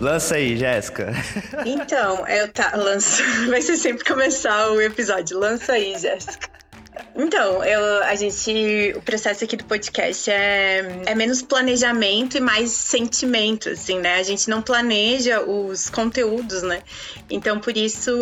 Lança 0.00 0.36
aí, 0.36 0.56
Jéssica. 0.56 1.12
Então, 1.66 2.26
eu 2.28 2.48
tá, 2.52 2.72
lança. 2.76 3.22
Vai 3.50 3.60
ser 3.60 3.76
sempre 3.76 4.04
começar 4.04 4.70
o 4.70 4.80
episódio. 4.80 5.38
Lança 5.38 5.72
aí, 5.72 5.98
Jéssica. 5.98 6.47
Então, 7.20 7.64
eu, 7.64 8.04
a 8.04 8.14
gente. 8.14 8.94
O 8.96 9.02
processo 9.02 9.42
aqui 9.42 9.56
do 9.56 9.64
podcast 9.64 10.30
é, 10.30 11.02
é 11.04 11.14
menos 11.16 11.42
planejamento 11.42 12.36
e 12.36 12.40
mais 12.40 12.70
sentimento, 12.70 13.70
assim, 13.70 13.98
né? 13.98 14.20
A 14.20 14.22
gente 14.22 14.48
não 14.48 14.62
planeja 14.62 15.40
os 15.40 15.90
conteúdos, 15.90 16.62
né? 16.62 16.80
Então, 17.28 17.58
por 17.58 17.76
isso, 17.76 18.12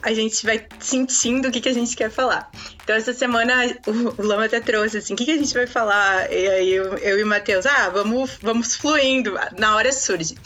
a 0.00 0.14
gente 0.14 0.46
vai 0.46 0.64
sentindo 0.78 1.48
o 1.48 1.50
que, 1.50 1.60
que 1.60 1.68
a 1.68 1.74
gente 1.74 1.96
quer 1.96 2.12
falar. 2.12 2.48
Então, 2.84 2.94
essa 2.94 3.12
semana, 3.12 3.76
o, 3.84 4.22
o 4.22 4.24
Lama 4.24 4.44
até 4.44 4.60
trouxe, 4.60 4.98
assim, 4.98 5.14
o 5.14 5.16
que, 5.16 5.24
que 5.24 5.32
a 5.32 5.36
gente 5.36 5.52
vai 5.52 5.66
falar? 5.66 6.32
E 6.32 6.48
aí, 6.48 6.72
eu, 6.74 6.96
eu 6.98 7.18
e 7.18 7.24
o 7.24 7.26
Matheus, 7.26 7.66
ah, 7.66 7.88
vamos, 7.88 8.38
vamos 8.40 8.76
fluindo, 8.76 9.36
na 9.58 9.74
hora 9.74 9.90
surge. 9.90 10.36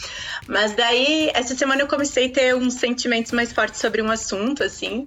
Mas 0.47 0.73
daí, 0.73 1.31
essa 1.35 1.55
semana 1.55 1.83
eu 1.83 1.87
comecei 1.87 2.29
a 2.29 2.31
ter 2.31 2.55
uns 2.55 2.73
sentimentos 2.73 3.33
mais 3.33 3.53
fortes 3.53 3.79
sobre 3.79 4.01
um 4.01 4.11
assunto, 4.11 4.65
assim. 4.65 5.07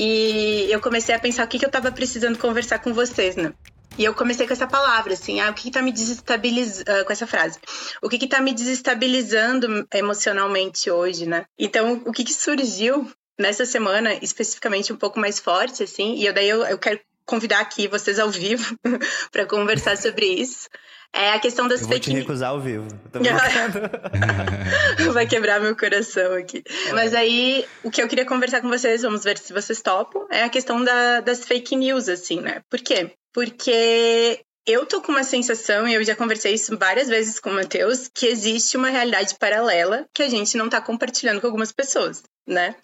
E 0.00 0.70
eu 0.70 0.80
comecei 0.80 1.12
a 1.12 1.18
pensar 1.18 1.44
o 1.44 1.48
que, 1.48 1.58
que 1.58 1.66
eu 1.66 1.70
tava 1.70 1.90
precisando 1.90 2.38
conversar 2.38 2.78
com 2.78 2.94
vocês, 2.94 3.34
né? 3.34 3.52
E 3.98 4.04
eu 4.04 4.14
comecei 4.14 4.46
com 4.46 4.52
essa 4.52 4.66
palavra, 4.68 5.12
assim, 5.12 5.40
ah, 5.40 5.50
o 5.50 5.54
que, 5.54 5.64
que 5.64 5.70
tá 5.72 5.82
me 5.82 5.90
desestabilizando, 5.90 6.88
uh, 6.88 7.04
com 7.04 7.12
essa 7.12 7.26
frase, 7.26 7.58
o 8.00 8.08
que 8.08 8.16
que 8.16 8.28
tá 8.28 8.40
me 8.40 8.54
desestabilizando 8.54 9.88
emocionalmente 9.92 10.88
hoje, 10.88 11.26
né? 11.26 11.46
Então, 11.58 12.00
o 12.06 12.12
que 12.12 12.22
que 12.22 12.32
surgiu 12.32 13.10
nessa 13.36 13.66
semana, 13.66 14.14
especificamente 14.22 14.92
um 14.92 14.96
pouco 14.96 15.18
mais 15.18 15.40
forte, 15.40 15.82
assim, 15.82 16.14
e 16.14 16.26
eu, 16.26 16.32
daí 16.32 16.48
eu, 16.48 16.62
eu 16.62 16.78
quero 16.78 17.00
convidar 17.28 17.60
aqui 17.60 17.86
vocês 17.86 18.18
ao 18.18 18.30
vivo 18.30 18.74
para 19.30 19.46
conversar 19.46 19.96
sobre 19.96 20.26
isso. 20.26 20.68
É 21.12 21.30
a 21.32 21.38
questão 21.38 21.66
das 21.68 21.82
eu 21.82 21.88
fake 21.88 22.10
news. 22.10 22.24
Vou 22.24 22.24
te 22.24 22.26
recusar 22.26 22.50
ao 22.50 22.60
vivo. 22.60 22.88
Vai 25.12 25.26
quebrar 25.26 25.60
meu 25.60 25.76
coração 25.76 26.34
aqui. 26.34 26.62
É. 26.88 26.92
Mas 26.92 27.14
aí, 27.14 27.64
o 27.82 27.90
que 27.90 28.02
eu 28.02 28.08
queria 28.08 28.26
conversar 28.26 28.60
com 28.60 28.68
vocês, 28.68 29.02
vamos 29.02 29.24
ver 29.24 29.38
se 29.38 29.52
vocês 29.52 29.80
topam, 29.80 30.26
é 30.30 30.42
a 30.42 30.48
questão 30.48 30.82
da, 30.82 31.20
das 31.20 31.44
fake 31.44 31.76
news, 31.76 32.08
assim, 32.08 32.40
né? 32.40 32.60
Por 32.68 32.80
quê? 32.80 33.12
Porque 33.32 34.40
eu 34.66 34.84
tô 34.84 35.00
com 35.00 35.12
uma 35.12 35.24
sensação, 35.24 35.88
e 35.88 35.94
eu 35.94 36.04
já 36.04 36.14
conversei 36.14 36.52
isso 36.52 36.76
várias 36.76 37.08
vezes 37.08 37.40
com 37.40 37.50
o 37.50 37.54
Matheus, 37.54 38.10
que 38.14 38.26
existe 38.26 38.76
uma 38.76 38.90
realidade 38.90 39.34
paralela 39.38 40.06
que 40.12 40.22
a 40.22 40.28
gente 40.28 40.58
não 40.58 40.68
tá 40.68 40.78
compartilhando 40.78 41.40
com 41.40 41.46
algumas 41.46 41.72
pessoas 41.72 42.22
né? 42.48 42.74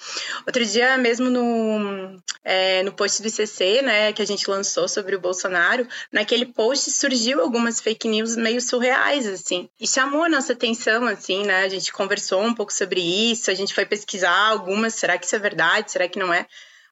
Outro 0.46 0.64
dia 0.64 0.96
mesmo 0.98 1.30
no, 1.30 2.22
é, 2.44 2.82
no 2.82 2.92
post 2.92 3.22
do 3.22 3.28
ICC, 3.28 3.82
né, 3.82 4.12
que 4.12 4.20
a 4.20 4.26
gente 4.26 4.48
lançou 4.48 4.86
sobre 4.86 5.16
o 5.16 5.20
Bolsonaro, 5.20 5.88
naquele 6.12 6.46
post 6.46 6.90
surgiu 6.90 7.40
algumas 7.40 7.80
fake 7.80 8.06
news 8.06 8.36
meio 8.36 8.60
surreais, 8.60 9.26
assim, 9.26 9.68
e 9.80 9.88
chamou 9.88 10.22
a 10.22 10.28
nossa 10.28 10.52
atenção, 10.52 11.06
assim, 11.06 11.44
né, 11.44 11.64
a 11.64 11.68
gente 11.68 11.92
conversou 11.92 12.42
um 12.42 12.54
pouco 12.54 12.72
sobre 12.72 13.00
isso, 13.00 13.50
a 13.50 13.54
gente 13.54 13.74
foi 13.74 13.86
pesquisar 13.86 14.48
algumas, 14.50 14.94
será 14.94 15.16
que 15.16 15.26
isso 15.26 15.34
é 15.34 15.38
verdade, 15.38 15.90
será 15.90 16.06
que 16.06 16.18
não 16.18 16.32
é? 16.32 16.46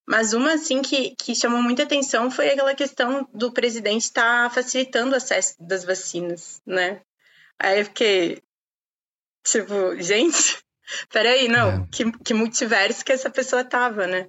Mas 0.07 0.33
uma, 0.33 0.55
assim, 0.55 0.83
que, 0.83 1.15
que 1.15 1.35
chamou 1.35 1.63
muita 1.63 1.85
atenção 1.85 2.31
foi 2.31 2.51
aquela 2.51 2.75
questão 2.75 3.29
do 3.33 3.53
presidente 3.53 4.03
estar 4.03 4.49
tá 4.49 4.55
facilitando 4.55 5.13
o 5.13 5.17
acesso 5.17 5.55
das 5.61 5.85
vacinas, 5.85 6.61
né? 6.67 7.03
Aí 7.59 7.81
eu 7.81 7.85
fiquei, 7.85 8.43
tipo, 9.45 10.01
gente, 10.01 10.62
Peraí, 11.13 11.49
não, 11.49 11.71
é. 11.71 11.87
que, 11.91 12.11
que 12.25 12.35
multiverso 12.35 13.05
que 13.05 13.13
essa 13.13 13.31
pessoa 13.31 13.65
tava, 13.65 14.07
né? 14.07 14.27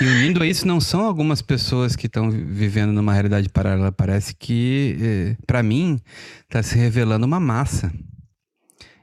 e 0.00 0.04
unindo 0.04 0.42
a 0.42 0.46
isso, 0.46 0.66
não 0.66 0.80
são 0.80 1.02
algumas 1.02 1.42
pessoas 1.42 1.96
que 1.96 2.06
estão 2.06 2.30
vivendo 2.30 2.92
numa 2.92 3.12
realidade 3.12 3.48
paralela. 3.48 3.92
Parece 3.92 4.34
que, 4.34 4.96
eh, 5.00 5.36
para 5.46 5.62
mim, 5.62 6.00
está 6.42 6.62
se 6.62 6.76
revelando 6.76 7.26
uma 7.26 7.40
massa. 7.40 7.92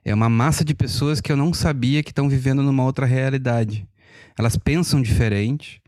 É 0.03 0.13
uma 0.13 0.29
massa 0.29 0.63
de 0.63 0.73
pessoas 0.73 1.19
que 1.19 1.31
eu 1.31 1.35
não 1.35 1.53
sabia 1.53 2.01
que 2.01 2.11
estão 2.11 2.29
vivendo 2.29 2.63
numa 2.63 2.83
outra 2.83 3.05
realidade. 3.05 3.85
Elas 4.37 4.55
pensam 4.55 5.01
diferente, 5.01 5.81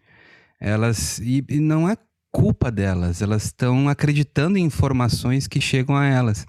elas. 0.59 1.19
E, 1.19 1.43
e 1.47 1.59
não 1.59 1.87
é 1.87 1.95
culpa 2.31 2.71
delas, 2.71 3.21
elas 3.21 3.45
estão 3.45 3.89
acreditando 3.89 4.57
em 4.57 4.63
informações 4.63 5.47
que 5.47 5.59
chegam 5.59 5.95
a 5.95 6.05
elas. 6.05 6.45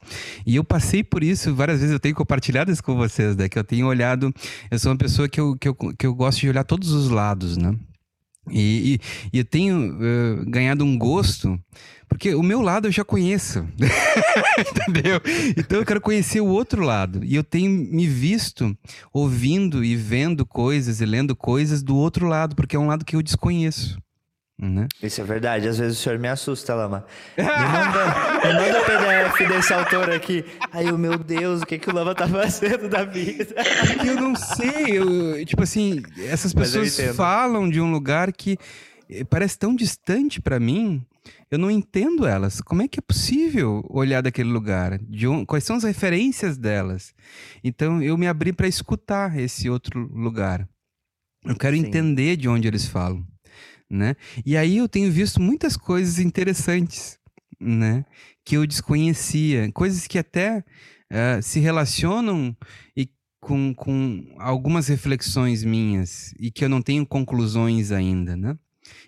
E 0.46 0.56
eu 0.56 0.64
passei 0.64 1.02
por 1.02 1.22
isso 1.22 1.54
várias 1.54 1.80
vezes, 1.80 1.92
eu 1.92 2.00
tenho 2.00 2.14
compartilhado 2.14 2.70
isso 2.70 2.82
com 2.84 2.96
vocês, 2.96 3.36
né? 3.36 3.48
Que 3.48 3.58
eu 3.58 3.64
tenho 3.64 3.86
olhado, 3.86 4.32
eu 4.70 4.78
sou 4.78 4.92
uma 4.92 4.98
pessoa 4.98 5.28
que 5.28 5.40
eu, 5.40 5.56
que 5.56 5.68
eu, 5.68 5.74
que 5.74 6.06
eu 6.06 6.14
gosto 6.14 6.40
de 6.40 6.48
olhar 6.48 6.64
todos 6.64 6.90
os 6.92 7.08
lados, 7.08 7.56
né? 7.56 7.74
E, 8.48 8.94
e, 8.94 9.00
e 9.32 9.38
eu 9.38 9.44
tenho 9.44 9.94
uh, 9.94 10.44
ganhado 10.46 10.84
um 10.84 10.98
gosto, 10.98 11.58
porque 12.08 12.34
o 12.34 12.42
meu 12.42 12.60
lado 12.60 12.88
eu 12.88 12.92
já 12.92 13.04
conheço, 13.04 13.64
entendeu? 14.58 15.20
Então 15.56 15.78
eu 15.78 15.86
quero 15.86 16.00
conhecer 16.00 16.40
o 16.40 16.48
outro 16.48 16.82
lado. 16.82 17.24
E 17.24 17.34
eu 17.34 17.44
tenho 17.44 17.70
me 17.70 18.06
visto 18.06 18.76
ouvindo 19.12 19.84
e 19.84 19.94
vendo 19.94 20.44
coisas 20.44 21.00
e 21.00 21.06
lendo 21.06 21.36
coisas 21.36 21.82
do 21.82 21.96
outro 21.96 22.26
lado, 22.26 22.56
porque 22.56 22.74
é 22.74 22.78
um 22.78 22.86
lado 22.86 23.04
que 23.04 23.14
eu 23.14 23.22
desconheço. 23.22 23.98
Né? 24.60 24.88
Isso 25.02 25.22
é 25.22 25.24
verdade, 25.24 25.66
às 25.66 25.78
vezes 25.78 25.98
o 25.98 26.02
senhor 26.02 26.18
me 26.18 26.28
assusta, 26.28 26.74
Lama. 26.74 27.06
Me 27.38 27.44
manda, 27.44 28.44
me 28.44 28.52
manda 28.52 28.80
o 28.80 28.84
PDF 28.84 29.48
desse 29.48 29.72
autor 29.72 30.10
aqui. 30.10 30.44
Aí, 30.70 30.92
meu 30.92 31.16
Deus, 31.16 31.62
o 31.62 31.66
que, 31.66 31.78
que 31.78 31.88
o 31.88 31.94
Lama 31.94 32.14
tá 32.14 32.28
fazendo 32.28 32.86
da 32.86 33.02
vida? 33.02 33.54
Eu 34.04 34.16
não 34.16 34.36
sei, 34.36 34.98
eu, 34.98 35.46
tipo 35.46 35.62
assim, 35.62 36.02
essas 36.28 36.52
pessoas 36.52 36.94
falam 37.16 37.70
de 37.70 37.80
um 37.80 37.90
lugar 37.90 38.30
que 38.34 38.58
eh, 39.08 39.24
parece 39.24 39.58
tão 39.58 39.74
distante 39.74 40.42
para 40.42 40.60
mim. 40.60 41.02
Eu 41.50 41.58
não 41.58 41.70
entendo 41.70 42.26
elas. 42.26 42.60
Como 42.60 42.82
é 42.82 42.88
que 42.88 42.98
é 42.98 43.02
possível 43.02 43.82
olhar 43.88 44.20
daquele 44.20 44.50
lugar? 44.50 44.98
De 44.98 45.26
um, 45.26 45.44
quais 45.46 45.64
são 45.64 45.76
as 45.76 45.84
referências 45.84 46.58
delas? 46.58 47.14
Então 47.64 48.02
eu 48.02 48.18
me 48.18 48.28
abri 48.28 48.52
para 48.52 48.68
escutar 48.68 49.38
esse 49.38 49.70
outro 49.70 50.00
lugar. 50.12 50.68
Eu 51.44 51.56
quero 51.56 51.76
Sim. 51.76 51.86
entender 51.86 52.36
de 52.36 52.46
onde 52.46 52.68
eles 52.68 52.86
falam 52.86 53.24
né? 53.90 54.14
E 54.46 54.56
aí 54.56 54.76
eu 54.76 54.88
tenho 54.88 55.10
visto 55.10 55.40
muitas 55.42 55.76
coisas 55.76 56.18
interessantes, 56.18 57.18
né? 57.58 58.04
Que 58.44 58.56
eu 58.56 58.66
desconhecia, 58.66 59.70
coisas 59.72 60.06
que 60.06 60.18
até 60.18 60.58
uh, 60.60 61.42
se 61.42 61.58
relacionam 61.58 62.56
e 62.96 63.10
com, 63.40 63.74
com 63.74 64.34
algumas 64.38 64.86
reflexões 64.86 65.64
minhas 65.64 66.32
e 66.38 66.50
que 66.50 66.64
eu 66.64 66.68
não 66.68 66.82
tenho 66.82 67.06
conclusões 67.06 67.90
ainda, 67.90 68.36
né? 68.36 68.56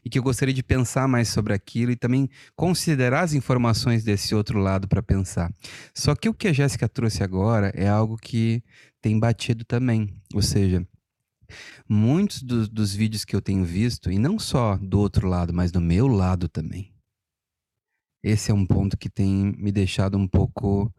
E 0.04 0.10
que 0.10 0.19
eu 0.19 0.22
gostaria 0.22 0.54
de 0.54 0.62
pensar 0.62 1.06
mais 1.09 1.28
sobre 1.28 1.53
aquilo 1.53 1.93
e 1.93 1.97
também 1.97 2.28
considerar 2.56 3.22
as 3.22 3.34
informações 3.34 4.04
desse 4.04 4.34
outro 4.34 4.59
lado 4.59 4.88
para 4.88 5.03
pensar. 5.03 5.53
Só 5.94 6.14
que 6.14 6.28
o 6.28 6.34
que 6.34 6.49
a 6.49 6.53
Jéssica 6.53 6.88
trouxe 6.88 7.22
agora 7.22 7.72
é 7.75 7.88
algo 7.88 8.16
que 8.16 8.62
tem 9.00 9.19
batido 9.19 9.64
também, 9.64 10.14
ou 10.32 10.43
seja, 10.43 10.87
Muitos 11.89 12.43
do, 12.43 12.69
dos 12.69 12.95
vídeos 12.95 13.25
que 13.25 13.35
eu 13.35 13.41
tenho 13.41 13.65
visto, 13.65 14.11
e 14.11 14.19
não 14.19 14.39
só 14.39 14.77
do 14.77 14.99
outro 14.99 15.29
lado, 15.29 15.53
mas 15.53 15.71
do 15.73 15.81
meu 15.81 16.07
lado 16.07 16.49
também. 16.49 16.93
Esse 18.23 18.51
é 18.51 18.55
um 18.55 18.65
ponto 18.65 18.97
que 18.97 19.11
tem 19.11 19.53
me 19.59 19.73
deixado 19.73 20.17
um 20.17 20.29
pouco 20.29 20.93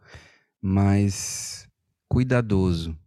mais 0.62 1.68
cuidadoso. 2.10 2.98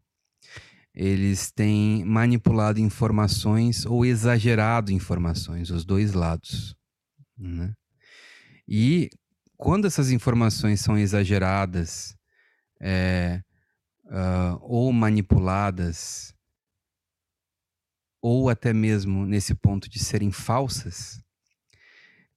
Eles 0.94 1.52
têm 1.52 2.04
manipulado 2.04 2.80
informações 2.80 3.84
ou 3.84 4.04
exagerado 4.04 4.90
informações, 4.90 5.70
os 5.70 5.84
dois 5.84 6.14
lados. 6.14 6.74
Né? 7.36 7.74
E 8.66 9.10
quando 9.56 9.86
essas 9.86 10.10
informações 10.10 10.80
são 10.80 10.98
exageradas 10.98 12.16
é, 12.80 13.42
uh, 14.06 14.58
ou 14.60 14.92
manipuladas 14.92 16.34
ou 18.20 18.48
até 18.48 18.72
mesmo 18.72 19.24
nesse 19.26 19.54
ponto 19.54 19.88
de 19.88 19.98
serem 19.98 20.30
falsas, 20.30 21.20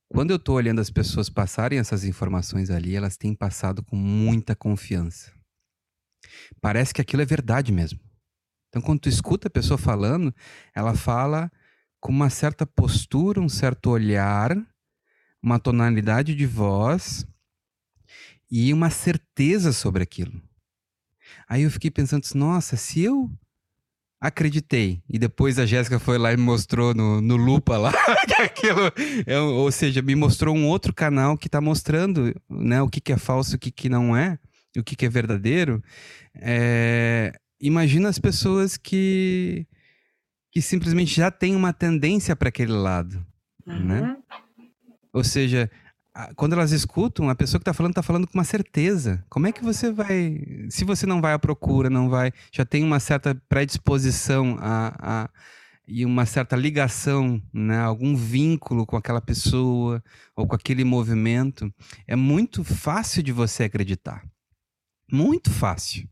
quando 0.08 0.32
eu 0.32 0.38
estou 0.38 0.56
olhando 0.56 0.82
as 0.82 0.90
pessoas 0.90 1.30
passarem 1.30 1.78
essas 1.78 2.04
informações 2.04 2.72
ali, 2.72 2.96
elas 2.96 3.16
têm 3.16 3.36
passado 3.36 3.84
com 3.84 3.96
muita 3.96 4.56
confiança. 4.56 5.32
Parece 6.60 6.94
que 6.94 7.00
aquilo 7.00 7.22
é 7.22 7.26
verdade 7.26 7.72
mesmo. 7.72 8.00
Então, 8.68 8.82
quando 8.82 9.02
tu 9.02 9.10
escuta 9.10 9.48
a 9.48 9.52
pessoa 9.52 9.78
falando, 9.78 10.34
ela 10.76 10.96
fala 10.96 11.52
com 12.00 12.12
uma 12.12 12.30
certa 12.30 12.66
postura, 12.66 13.40
um 13.40 13.50
certo 13.50 13.92
olhar, 13.92 14.56
uma 15.42 15.60
tonalidade 15.60 16.34
de 16.34 16.46
voz 16.46 17.26
e 18.50 18.74
uma 18.74 18.90
certeza 18.90 19.72
sobre 19.72 20.02
aquilo. 20.02 20.42
Aí 21.48 21.64
eu 21.64 21.72
fiquei 21.72 21.92
pensando, 21.92 22.26
nossa, 22.34 22.76
se 22.76 23.02
eu 23.02 23.32
acreditei. 24.20 25.02
E 25.10 25.18
depois 25.18 25.58
a 25.58 25.66
Jéssica 25.66 26.00
foi 26.00 26.18
lá 26.18 26.34
e 26.34 26.38
me 26.38 26.44
mostrou 26.44 26.94
no, 26.94 27.22
no 27.22 27.36
Lupa 27.36 27.78
lá, 27.78 27.94
que 28.28 28.42
aquilo, 28.42 28.92
é, 29.26 29.40
ou 29.40 29.72
seja, 29.72 30.02
me 30.02 30.16
mostrou 30.16 30.56
um 30.56 30.68
outro 30.68 30.94
canal 30.94 31.38
que 31.38 31.48
está 31.48 31.62
mostrando 31.62 32.36
né, 32.50 32.82
o 32.82 32.90
que, 32.90 33.00
que 33.00 33.14
é 33.14 33.18
falso, 33.18 33.56
o 33.56 33.60
que, 33.60 33.72
que 33.72 33.88
não 33.88 34.16
é, 34.16 34.38
o 34.78 34.84
que, 34.84 34.96
que 34.96 35.06
é 35.06 35.10
verdadeiro. 35.10 35.82
É, 36.36 37.34
imagina 37.62 38.10
as 38.10 38.20
pessoas 38.20 38.76
que, 38.76 39.66
que 40.52 40.62
simplesmente 40.62 41.16
já 41.16 41.32
têm 41.32 41.56
uma 41.56 41.72
tendência 41.72 42.36
para 42.36 42.50
aquele 42.50 42.74
lado, 42.74 43.26
né? 43.66 43.76
uhum. 43.76 43.86
né? 43.86 44.18
Ou 45.12 45.24
seja, 45.24 45.72
quando 46.36 46.54
elas 46.54 46.72
escutam, 46.72 47.30
a 47.30 47.36
pessoa 47.36 47.60
que 47.60 47.64
está 47.64 47.74
falando 47.74 47.92
está 47.92 48.04
falando 48.04 48.28
com 48.28 48.38
uma 48.38 48.44
certeza. 48.44 49.24
Como 49.30 49.48
é 49.48 49.52
que 49.52 49.64
você 49.64 49.92
vai, 49.92 50.68
se 50.70 50.84
você 50.84 51.06
não 51.06 51.22
vai 51.22 51.34
à 51.34 51.40
procura, 51.40 51.90
não 51.90 52.10
vai, 52.10 52.32
já 52.52 52.66
tem 52.66 52.84
uma 52.84 53.00
certa 53.00 53.36
predisposição 53.48 54.58
a, 54.60 54.96
a 55.00 55.30
e 55.92 56.06
uma 56.06 56.24
certa 56.24 56.56
ligação, 56.56 57.42
né, 57.52 57.80
algum 57.80 58.16
vínculo 58.16 58.86
com 58.86 58.96
aquela 58.96 59.20
pessoa 59.20 60.04
ou 60.36 60.46
com 60.46 60.56
aquele 60.56 60.84
movimento, 60.84 61.74
é 62.08 62.16
muito 62.16 62.64
fácil 62.64 63.24
de 63.24 63.32
você 63.32 63.64
acreditar. 63.64 64.24
Muito 65.12 65.50
fácil. 65.50 66.08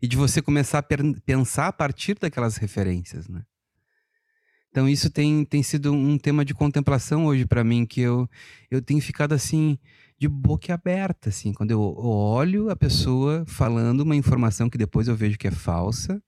E 0.00 0.06
de 0.06 0.16
você 0.16 0.40
começar 0.40 0.78
a 0.78 0.84
pensar 1.26 1.66
a 1.66 1.72
partir 1.72 2.16
daquelas 2.16 2.56
referências, 2.56 3.28
né? 3.28 3.42
Então 4.78 4.88
isso 4.88 5.10
tem, 5.10 5.44
tem 5.44 5.60
sido 5.60 5.92
um 5.92 6.16
tema 6.16 6.44
de 6.44 6.54
contemplação 6.54 7.26
hoje 7.26 7.44
para 7.44 7.64
mim, 7.64 7.84
que 7.84 8.00
eu, 8.00 8.30
eu 8.70 8.80
tenho 8.80 9.02
ficado 9.02 9.32
assim, 9.32 9.76
de 10.16 10.28
boca 10.28 10.72
aberta, 10.72 11.30
assim, 11.30 11.52
quando 11.52 11.72
eu 11.72 11.80
olho 11.80 12.70
a 12.70 12.76
pessoa 12.76 13.44
falando 13.48 14.02
uma 14.02 14.14
informação 14.14 14.70
que 14.70 14.78
depois 14.78 15.08
eu 15.08 15.16
vejo 15.16 15.36
que 15.36 15.48
é 15.48 15.50
falsa, 15.50 16.22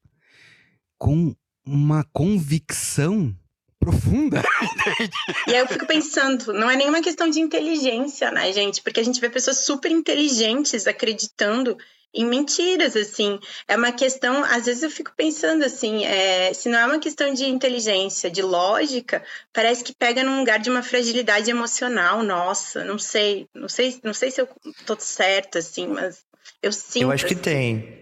com 0.98 1.32
uma 1.64 2.02
convicção 2.12 3.32
profunda. 3.78 4.42
e 5.46 5.54
aí 5.54 5.60
eu 5.60 5.68
fico 5.68 5.86
pensando, 5.86 6.52
não 6.52 6.68
é 6.68 6.74
nenhuma 6.74 7.00
questão 7.00 7.30
de 7.30 7.38
inteligência, 7.38 8.32
né, 8.32 8.52
gente? 8.52 8.82
Porque 8.82 8.98
a 8.98 9.04
gente 9.04 9.20
vê 9.20 9.30
pessoas 9.30 9.58
super 9.58 9.92
inteligentes 9.92 10.88
acreditando 10.88 11.78
em 12.12 12.24
mentiras, 12.24 12.96
assim. 12.96 13.38
É 13.68 13.76
uma 13.76 13.92
questão, 13.92 14.44
às 14.44 14.66
vezes 14.66 14.82
eu 14.82 14.90
fico 14.90 15.12
pensando 15.16 15.64
assim, 15.64 16.04
é, 16.04 16.52
se 16.52 16.68
não 16.68 16.78
é 16.78 16.86
uma 16.86 16.98
questão 16.98 17.32
de 17.32 17.46
inteligência, 17.46 18.30
de 18.30 18.42
lógica, 18.42 19.22
parece 19.52 19.84
que 19.84 19.94
pega 19.94 20.22
num 20.22 20.38
lugar 20.38 20.58
de 20.58 20.70
uma 20.70 20.82
fragilidade 20.82 21.50
emocional, 21.50 22.22
nossa, 22.22 22.84
não 22.84 22.98
sei, 22.98 23.48
não 23.54 23.68
sei, 23.68 23.98
não 24.02 24.14
sei 24.14 24.30
se 24.30 24.40
eu 24.40 24.48
tô 24.86 24.96
certa, 24.98 25.60
assim, 25.60 25.86
mas 25.86 26.24
eu 26.62 26.72
sinto. 26.72 27.04
Eu 27.04 27.12
acho 27.12 27.26
que 27.26 27.34
assim. 27.34 27.42
tem. 27.42 28.00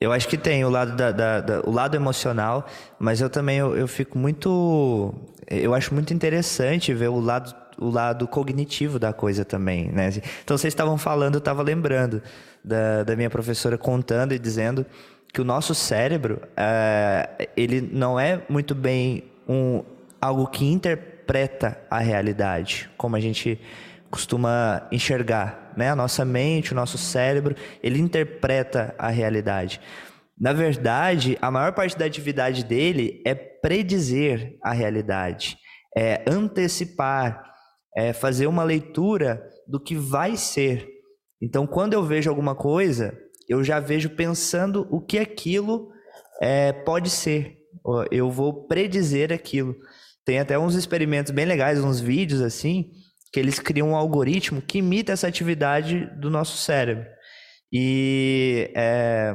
Eu 0.00 0.12
acho 0.12 0.26
que 0.26 0.38
tem 0.38 0.64
o 0.64 0.70
lado, 0.70 0.96
da, 0.96 1.12
da, 1.12 1.40
da, 1.42 1.60
o 1.60 1.70
lado 1.70 1.94
emocional, 1.94 2.66
mas 2.98 3.20
eu 3.20 3.28
também 3.28 3.58
eu, 3.58 3.76
eu 3.76 3.86
fico 3.86 4.16
muito. 4.16 5.14
Eu 5.46 5.74
acho 5.74 5.92
muito 5.92 6.14
interessante 6.14 6.94
ver 6.94 7.08
o 7.08 7.20
lado, 7.20 7.54
o 7.76 7.90
lado 7.90 8.26
cognitivo 8.26 8.98
da 8.98 9.12
coisa 9.12 9.44
também, 9.44 9.92
né? 9.92 10.08
Então 10.42 10.56
vocês 10.56 10.72
estavam 10.72 10.96
falando, 10.96 11.34
eu 11.34 11.40
estava 11.40 11.62
lembrando 11.62 12.22
da, 12.64 13.02
da 13.04 13.16
minha 13.16 13.30
professora 13.30 13.76
contando 13.78 14.32
e 14.32 14.38
dizendo 14.38 14.84
que 15.32 15.40
o 15.40 15.44
nosso 15.44 15.74
cérebro, 15.74 16.40
é, 16.56 17.48
ele 17.56 17.80
não 17.80 18.18
é 18.18 18.42
muito 18.48 18.74
bem 18.74 19.24
um, 19.48 19.82
algo 20.20 20.46
que 20.46 20.64
interpreta 20.64 21.80
a 21.90 21.98
realidade, 21.98 22.90
como 22.96 23.16
a 23.16 23.20
gente 23.20 23.60
costuma 24.10 24.88
enxergar, 24.90 25.72
né? 25.76 25.88
A 25.88 25.96
nossa 25.96 26.24
mente, 26.24 26.72
o 26.72 26.74
nosso 26.74 26.98
cérebro, 26.98 27.54
ele 27.82 28.00
interpreta 28.00 28.94
a 28.98 29.08
realidade. 29.08 29.80
Na 30.38 30.52
verdade, 30.52 31.38
a 31.40 31.50
maior 31.50 31.72
parte 31.72 31.96
da 31.96 32.06
atividade 32.06 32.64
dele 32.64 33.22
é 33.24 33.34
predizer 33.34 34.56
a 34.62 34.72
realidade, 34.72 35.56
é 35.96 36.22
antecipar, 36.26 37.44
é 37.96 38.12
fazer 38.12 38.46
uma 38.46 38.64
leitura 38.64 39.46
do 39.66 39.78
que 39.78 39.94
vai 39.94 40.36
ser. 40.36 40.88
Então, 41.40 41.66
quando 41.66 41.94
eu 41.94 42.04
vejo 42.04 42.28
alguma 42.28 42.54
coisa, 42.54 43.16
eu 43.48 43.64
já 43.64 43.80
vejo 43.80 44.10
pensando 44.10 44.86
o 44.90 45.00
que 45.00 45.18
aquilo 45.18 45.90
é, 46.40 46.72
pode 46.72 47.10
ser. 47.10 47.58
Eu 48.10 48.30
vou 48.30 48.66
predizer 48.66 49.32
aquilo. 49.32 49.74
Tem 50.24 50.38
até 50.38 50.58
uns 50.58 50.74
experimentos 50.74 51.32
bem 51.32 51.44
legais, 51.44 51.82
uns 51.82 52.00
vídeos 52.00 52.42
assim, 52.42 52.90
que 53.32 53.40
eles 53.40 53.58
criam 53.58 53.90
um 53.90 53.96
algoritmo 53.96 54.60
que 54.60 54.78
imita 54.78 55.12
essa 55.12 55.26
atividade 55.26 56.06
do 56.20 56.30
nosso 56.30 56.56
cérebro. 56.58 57.06
E 57.72 58.72
é, 58.76 59.34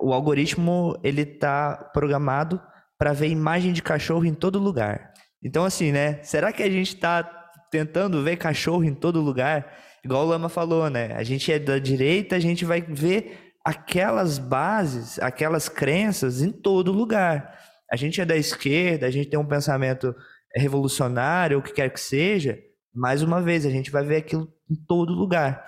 o 0.00 0.12
algoritmo 0.12 0.98
ele 1.02 1.22
está 1.22 1.76
programado 1.92 2.60
para 2.98 3.12
ver 3.12 3.28
imagem 3.28 3.72
de 3.72 3.82
cachorro 3.82 4.24
em 4.24 4.34
todo 4.34 4.58
lugar. 4.58 5.12
Então, 5.42 5.64
assim, 5.64 5.92
né? 5.92 6.20
Será 6.22 6.52
que 6.52 6.62
a 6.62 6.70
gente 6.70 6.94
está 6.94 7.22
tentando 7.70 8.22
ver 8.22 8.36
cachorro 8.36 8.84
em 8.84 8.94
todo 8.94 9.20
lugar? 9.20 9.72
Igual 10.04 10.24
o 10.24 10.28
Lama 10.28 10.48
falou, 10.48 10.88
né? 10.88 11.12
A 11.14 11.22
gente 11.22 11.52
é 11.52 11.58
da 11.58 11.78
direita, 11.78 12.36
a 12.36 12.40
gente 12.40 12.64
vai 12.64 12.80
ver 12.80 13.52
aquelas 13.64 14.38
bases, 14.38 15.18
aquelas 15.18 15.68
crenças 15.68 16.42
em 16.42 16.50
todo 16.50 16.92
lugar. 16.92 17.58
A 17.90 17.96
gente 17.96 18.20
é 18.20 18.24
da 18.24 18.36
esquerda, 18.36 19.06
a 19.06 19.10
gente 19.10 19.28
tem 19.28 19.38
um 19.38 19.46
pensamento 19.46 20.14
revolucionário, 20.54 21.58
o 21.58 21.62
que 21.62 21.72
quer 21.72 21.90
que 21.90 22.00
seja, 22.00 22.58
mais 22.94 23.22
uma 23.22 23.40
vez, 23.40 23.64
a 23.64 23.70
gente 23.70 23.90
vai 23.90 24.04
ver 24.04 24.16
aquilo 24.16 24.52
em 24.70 24.74
todo 24.74 25.12
lugar. 25.12 25.64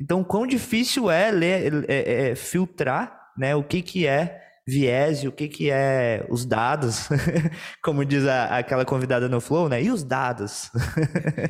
Então, 0.00 0.24
quão 0.24 0.46
difícil 0.46 1.10
é, 1.10 1.30
ler, 1.30 1.84
é, 1.88 1.94
é, 1.94 2.30
é 2.30 2.34
filtrar 2.34 3.30
né, 3.38 3.54
o 3.54 3.62
que, 3.62 3.82
que 3.82 4.06
é 4.06 4.43
viés 4.66 5.22
e 5.22 5.28
o 5.28 5.32
que, 5.32 5.48
que 5.48 5.70
é 5.70 6.26
os 6.30 6.46
dados, 6.46 7.08
como 7.82 8.04
diz 8.04 8.24
a, 8.24 8.58
aquela 8.58 8.84
convidada 8.84 9.28
no 9.28 9.40
Flow, 9.40 9.68
né? 9.68 9.82
E 9.82 9.90
os 9.90 10.02
dados? 10.02 10.70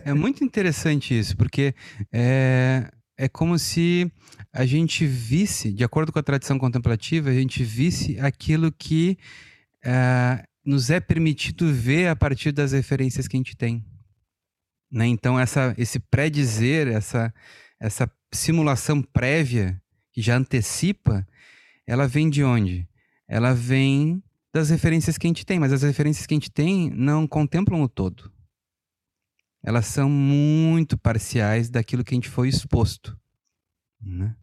é 0.04 0.12
muito 0.12 0.42
interessante 0.42 1.16
isso, 1.16 1.36
porque 1.36 1.74
é, 2.12 2.90
é 3.16 3.28
como 3.28 3.58
se 3.58 4.10
a 4.52 4.66
gente 4.66 5.06
visse, 5.06 5.72
de 5.72 5.84
acordo 5.84 6.12
com 6.12 6.18
a 6.18 6.22
tradição 6.22 6.58
contemplativa, 6.58 7.30
a 7.30 7.34
gente 7.34 7.62
visse 7.62 8.18
aquilo 8.18 8.72
que 8.72 9.16
é, 9.84 10.44
nos 10.64 10.90
é 10.90 10.98
permitido 10.98 11.72
ver 11.72 12.08
a 12.08 12.16
partir 12.16 12.50
das 12.50 12.72
referências 12.72 13.28
que 13.28 13.36
a 13.36 13.38
gente 13.38 13.56
tem. 13.56 13.84
Né? 14.90 15.06
Então, 15.06 15.38
essa, 15.38 15.74
esse 15.76 15.98
pré-dizer, 15.98 16.88
essa, 16.88 17.32
essa 17.80 18.10
simulação 18.32 19.02
prévia, 19.02 19.80
que 20.12 20.22
já 20.22 20.36
antecipa, 20.36 21.26
ela 21.86 22.06
vem 22.06 22.30
de 22.30 22.42
onde? 22.42 22.88
Ela 23.34 23.52
vem 23.52 24.22
das 24.52 24.70
referências 24.70 25.18
que 25.18 25.26
a 25.26 25.28
gente 25.28 25.44
tem, 25.44 25.58
mas 25.58 25.72
as 25.72 25.82
referências 25.82 26.24
que 26.24 26.34
a 26.34 26.36
gente 26.36 26.52
tem 26.52 26.88
não 26.90 27.26
contemplam 27.26 27.82
o 27.82 27.88
todo. 27.88 28.30
Elas 29.60 29.86
são 29.86 30.08
muito 30.08 30.96
parciais 30.96 31.68
daquilo 31.68 32.04
que 32.04 32.14
a 32.14 32.16
gente 32.16 32.28
foi 32.28 32.48
exposto 32.48 33.18
né? 34.00 34.36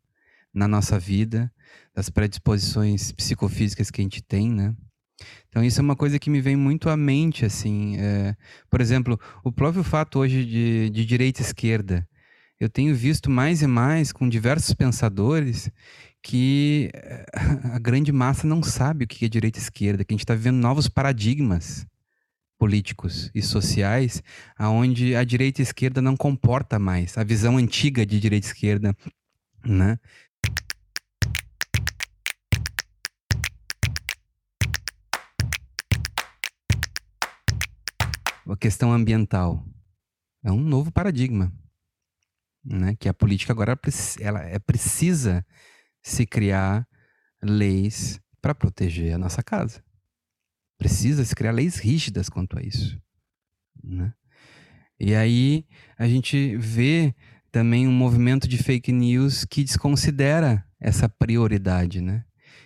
na 0.54 0.68
nossa 0.68 1.00
vida, 1.00 1.50
das 1.96 2.10
predisposições 2.10 3.14
psicofísicas 3.14 3.90
que 3.90 4.02
a 4.02 4.04
gente 4.04 4.22
tem, 4.22 4.52
né? 4.52 4.76
Então 5.48 5.64
isso 5.64 5.80
é 5.80 5.84
uma 5.84 5.96
coisa 5.96 6.20
que 6.20 6.30
me 6.30 6.42
vem 6.42 6.58
muito 6.58 6.90
à 6.90 6.98
mente, 6.98 7.46
assim, 7.46 7.96
é, 7.98 8.36
por 8.70 8.82
exemplo, 8.82 9.18
o 9.42 9.54
próprio 9.54 9.86
fato 9.86 10.20
hoje 10.20 10.44
de, 10.44 10.90
de 10.90 11.06
direita 11.06 11.40
e 11.42 11.46
esquerda, 11.46 12.06
eu 12.60 12.70
tenho 12.70 12.94
visto 12.94 13.32
mais 13.32 13.62
e 13.62 13.68
mais 13.68 14.12
com 14.12 14.28
diversos 14.28 14.76
pensadores 14.76 15.72
que 16.22 16.92
eh, 16.94 17.26
a 17.74 17.80
grande 17.80 18.12
massa 18.12 18.46
não 18.46 18.62
sabe 18.62 19.06
o 19.06 19.08
que 19.08 19.26
é 19.26 19.30
direita 19.30 19.60
e 19.60 19.62
esquerda, 19.62 20.04
que 20.04 20.14
a 20.14 20.16
gente 20.16 20.24
está 20.24 20.36
vivendo 20.36 20.58
novos 20.58 20.88
paradigmas 20.88 21.86
políticos 22.58 23.32
e 23.34 23.42
sociais, 23.42 24.22
aonde 24.56 25.16
a 25.16 25.24
direita 25.24 25.62
e 25.62 25.64
esquerda 25.64 26.00
não 26.02 26.16
comporta 26.16 26.78
mais 26.78 27.18
a 27.18 27.24
visão 27.24 27.58
antiga 27.58 28.06
de 28.06 28.20
direita 28.20 28.46
e 28.46 28.50
esquerda, 28.50 28.96
né? 29.66 29.98
A 38.48 38.58
questão 38.58 38.92
ambiental 38.92 39.66
é 40.44 40.52
um 40.52 40.60
novo 40.60 40.92
paradigma, 40.92 41.52
né? 42.64 42.96
Que 43.00 43.10
a 43.10 43.14
política 43.14 43.54
agora 43.54 43.80
ela 44.20 44.42
é 44.42 44.60
precisa 44.60 45.44
se 46.02 46.26
criar 46.26 46.88
leis 47.42 48.20
para 48.42 48.56
proteger 48.56 49.14
a 49.14 49.18
nossa 49.18 49.44
casa. 49.44 49.84
Precisa 50.78 51.24
se 51.24 51.36
criar 51.36 51.52
leis 51.52 51.78
rígidas 51.78 52.28
quanto 52.28 52.58
a 52.58 52.62
isso. 52.62 53.00
Né? 53.84 54.14
E 55.00 55.16
aí 55.16 55.66
a 55.98 56.08
gente 56.08 56.56
vê 56.58 57.16
também 57.52 57.88
um 57.88 57.92
movimento 57.92 58.48
de 58.48 58.58
fake 58.58 58.92
news 58.92 59.46
que 59.46 59.64
desconsidera 59.64 60.66
essa 60.80 61.10
prioridade, 61.10 62.02
né? 62.02 62.24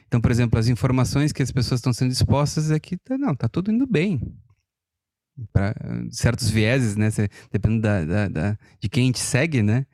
Então, 0.07 0.21
por 0.21 0.31
exemplo, 0.31 0.59
as 0.59 0.67
informações 0.67 1.33
que 1.33 1.41
as 1.41 1.51
pessoas 1.51 1.79
estão 1.79 1.91
sendo 1.91 2.11
expostas 2.11 2.71
é 2.71 2.79
que 2.79 2.95
tá, 2.97 3.17
não, 3.17 3.35
tá 3.35 3.49
tudo 3.49 3.71
indo 3.71 3.87
bem. 3.87 4.21
Para 5.51 5.75
certos 6.11 6.49
vieses, 6.49 6.95
né? 6.95 7.09
Dependendo 7.51 7.81
da, 7.81 8.05
da, 8.05 8.27
da, 8.27 8.57
de 8.79 8.87
quem 8.87 9.03
a 9.03 9.05
gente 9.07 9.19
segue, 9.19 9.61
né? 9.61 9.85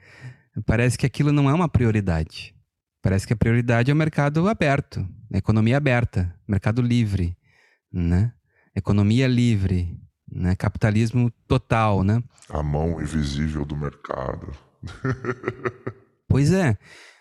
Parece 0.66 0.98
que 0.98 1.06
aquilo 1.06 1.32
não 1.32 1.50
é 1.50 1.54
uma 1.54 1.70
prioridade. 1.70 2.54
Parece 3.02 3.26
que 3.26 3.34
a 3.34 3.38
prioridade 3.38 3.90
é 3.90 3.94
o 3.94 3.98
mercado 3.98 4.48
aberto, 4.48 5.08
a 5.34 5.38
economia 5.38 5.78
aberta, 5.78 6.34
mercado 6.48 6.82
livre, 6.82 7.36
né? 7.92 8.32
Economia 8.76 9.28
livre, 9.28 10.00
né? 10.32 10.56
Capitalismo 10.56 11.32
total, 11.48 12.04
né? 12.04 12.24
A 12.50 12.62
mão 12.62 13.02
invisível 13.02 13.66
do 13.66 13.76
mercado. 13.76 14.52
pois 16.28 16.52
é. 16.54 16.78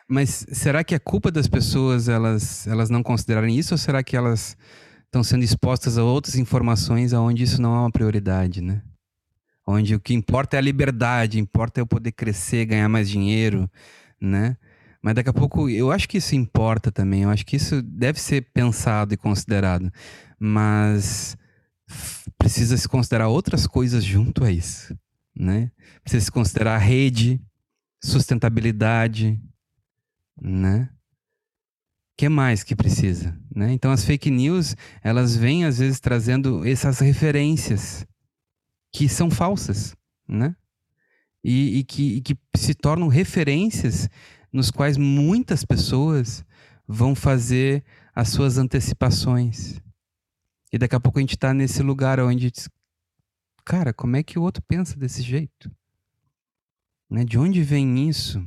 Mas 0.09 0.45
será 0.53 0.83
que 0.83 0.95
é 0.95 0.99
culpa 0.99 1.31
das 1.31 1.47
pessoas 1.47 2.09
elas, 2.09 2.67
elas 2.67 2.91
não 2.91 3.03
considerarem 3.03 3.57
isso 3.57 3.75
ou 3.75 3.79
será 3.79 4.03
que 4.03 4.17
elas 4.17 4.57
estão 5.05 5.23
sendo 5.23 5.45
expostas 5.45 5.97
a 5.97 6.05
outras 6.05 6.37
informações 6.37 7.13
aonde 7.13 7.45
isso 7.45 7.63
não 7.63 7.75
é 7.75 7.79
uma 7.81 7.91
prioridade, 7.91 8.61
né? 8.61 8.83
onde 9.71 9.95
o 9.95 10.01
que 10.01 10.15
importa 10.15 10.57
é 10.57 10.59
a 10.59 10.63
liberdade, 10.63 11.39
importa 11.39 11.81
é 11.81 11.83
eu 11.83 11.87
poder 11.87 12.13
crescer, 12.13 12.67
ganhar 12.67 12.89
mais 12.89 13.09
dinheiro, 13.09 13.71
né? 14.21 14.57
Mas 15.03 15.15
daqui 15.15 15.31
a 15.31 15.33
pouco, 15.33 15.69
eu 15.69 15.91
acho 15.91 16.09
que 16.09 16.19
isso 16.19 16.35
importa 16.35 16.93
também, 16.93 17.23
eu 17.23 17.31
acho 17.31 17.47
que 17.47 17.57
isso 17.57 17.81
deve 17.83 18.21
ser 18.21 18.47
pensado 18.53 19.15
e 19.15 19.17
considerado, 19.17 19.91
mas 20.39 21.37
precisa 22.37 22.77
se 22.77 22.89
considerar 22.89 23.29
outras 23.29 23.67
coisas 23.67 24.05
junto 24.05 24.45
a 24.45 24.51
isso, 24.51 24.97
né? 25.35 25.71
Precisa 26.03 26.27
se 26.27 26.31
considerar 26.31 26.79
rede, 26.79 27.41
sustentabilidade, 28.03 29.41
né? 30.41 30.91
que 32.21 32.29
mais 32.29 32.63
que 32.63 32.77
precisa, 32.77 33.35
né? 33.57 33.73
Então 33.73 33.91
as 33.91 34.05
fake 34.05 34.31
news, 34.31 34.77
elas 35.03 35.35
vêm 35.35 35.65
às 35.65 35.79
vezes 35.79 36.01
trazendo 36.01 36.67
essas 36.69 36.99
referências 36.99 38.07
que 38.93 39.09
são 39.09 39.31
falsas, 39.31 39.97
né? 40.29 40.55
E, 41.43 41.79
e, 41.79 41.85
que, 41.85 42.17
e 42.17 42.21
que 42.21 42.37
se 42.55 42.75
tornam 42.75 43.09
referências 43.09 44.07
nos 44.53 44.71
quais 44.71 44.97
muitas 44.97 45.65
pessoas 45.65 46.45
vão 46.87 47.15
fazer 47.15 47.85
as 48.15 48.31
suas 48.31 48.59
antecipações. 48.59 49.81
E 50.73 50.79
daqui 50.79 50.95
a 50.95 51.01
pouco 51.01 51.19
a 51.19 51.23
gente 51.23 51.35
está 51.35 51.53
nesse 51.55 51.83
lugar 51.83 52.21
onde, 52.21 52.53
cara, 53.65 53.93
como 53.93 54.17
é 54.17 54.23
que 54.23 54.39
o 54.39 54.43
outro 54.43 54.63
pensa 54.67 54.97
desse 54.97 55.23
jeito? 55.23 55.71
Né? 57.09 57.25
De 57.25 57.39
onde 57.39 57.63
vem 57.63 58.09
isso? 58.09 58.45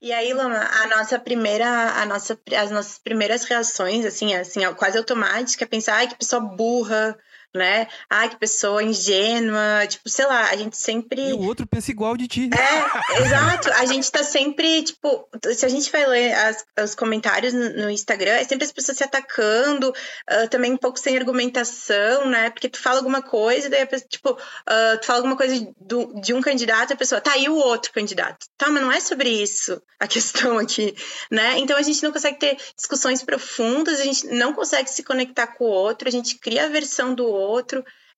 E 0.00 0.12
aí, 0.12 0.32
Lama, 0.32 0.58
a 0.58 0.86
nossa 0.88 1.18
primeira, 1.18 1.66
a 2.00 2.06
nossa, 2.06 2.38
as 2.56 2.70
nossas 2.70 2.98
primeiras 2.98 3.44
reações, 3.44 4.04
assim, 4.04 4.34
assim, 4.34 4.60
quase 4.74 4.98
automática, 4.98 5.64
é 5.64 5.66
pensar, 5.66 5.96
ai, 5.96 6.06
que 6.06 6.16
pessoa 6.16 6.40
burra, 6.40 7.18
né? 7.56 7.88
Ai, 8.08 8.28
que 8.28 8.36
pessoa 8.36 8.82
ingênua, 8.82 9.86
tipo, 9.88 10.08
sei 10.08 10.26
lá, 10.26 10.50
a 10.50 10.56
gente 10.56 10.76
sempre. 10.76 11.30
E 11.30 11.32
o 11.32 11.42
outro 11.42 11.66
pensa 11.66 11.90
igual 11.90 12.16
de 12.16 12.28
ti. 12.28 12.50
É, 12.52 13.22
exato. 13.22 13.70
A 13.72 13.84
gente 13.86 14.10
tá 14.10 14.22
sempre, 14.22 14.82
tipo, 14.82 15.28
se 15.54 15.64
a 15.64 15.68
gente 15.68 15.90
vai 15.90 16.06
ler 16.06 16.32
as, 16.34 16.64
os 16.82 16.94
comentários 16.94 17.52
no, 17.52 17.84
no 17.84 17.90
Instagram, 17.90 18.32
é 18.32 18.44
sempre 18.44 18.64
as 18.64 18.72
pessoas 18.72 18.98
se 18.98 19.04
atacando, 19.04 19.90
uh, 19.90 20.48
também 20.50 20.72
um 20.72 20.76
pouco 20.76 20.98
sem 20.98 21.16
argumentação, 21.16 22.28
né? 22.28 22.50
Porque 22.50 22.68
tu 22.68 22.78
fala 22.78 22.98
alguma 22.98 23.22
coisa, 23.22 23.68
daí 23.68 23.82
a 23.82 23.86
pessoa, 23.86 24.08
tipo, 24.08 24.30
uh, 24.30 25.00
tu 25.00 25.06
fala 25.06 25.18
alguma 25.20 25.36
coisa 25.36 25.66
do, 25.80 26.20
de 26.20 26.34
um 26.34 26.40
candidato, 26.40 26.92
a 26.92 26.96
pessoa, 26.96 27.20
tá, 27.20 27.36
e 27.36 27.48
o 27.48 27.56
outro 27.56 27.92
candidato? 27.92 28.46
Tá, 28.56 28.70
mas 28.70 28.82
não 28.82 28.92
é 28.92 29.00
sobre 29.00 29.28
isso 29.28 29.80
a 29.98 30.06
questão 30.06 30.58
aqui, 30.58 30.94
né? 31.30 31.58
Então 31.58 31.76
a 31.76 31.82
gente 31.82 32.02
não 32.02 32.12
consegue 32.12 32.38
ter 32.38 32.56
discussões 32.76 33.22
profundas, 33.22 34.00
a 34.00 34.04
gente 34.04 34.26
não 34.26 34.52
consegue 34.52 34.90
se 34.90 35.02
conectar 35.02 35.46
com 35.46 35.64
o 35.64 35.68
outro, 35.68 36.08
a 36.08 36.12
gente 36.12 36.38
cria 36.38 36.66
a 36.66 36.68
versão 36.68 37.14
do 37.14 37.26
outro. 37.26 37.45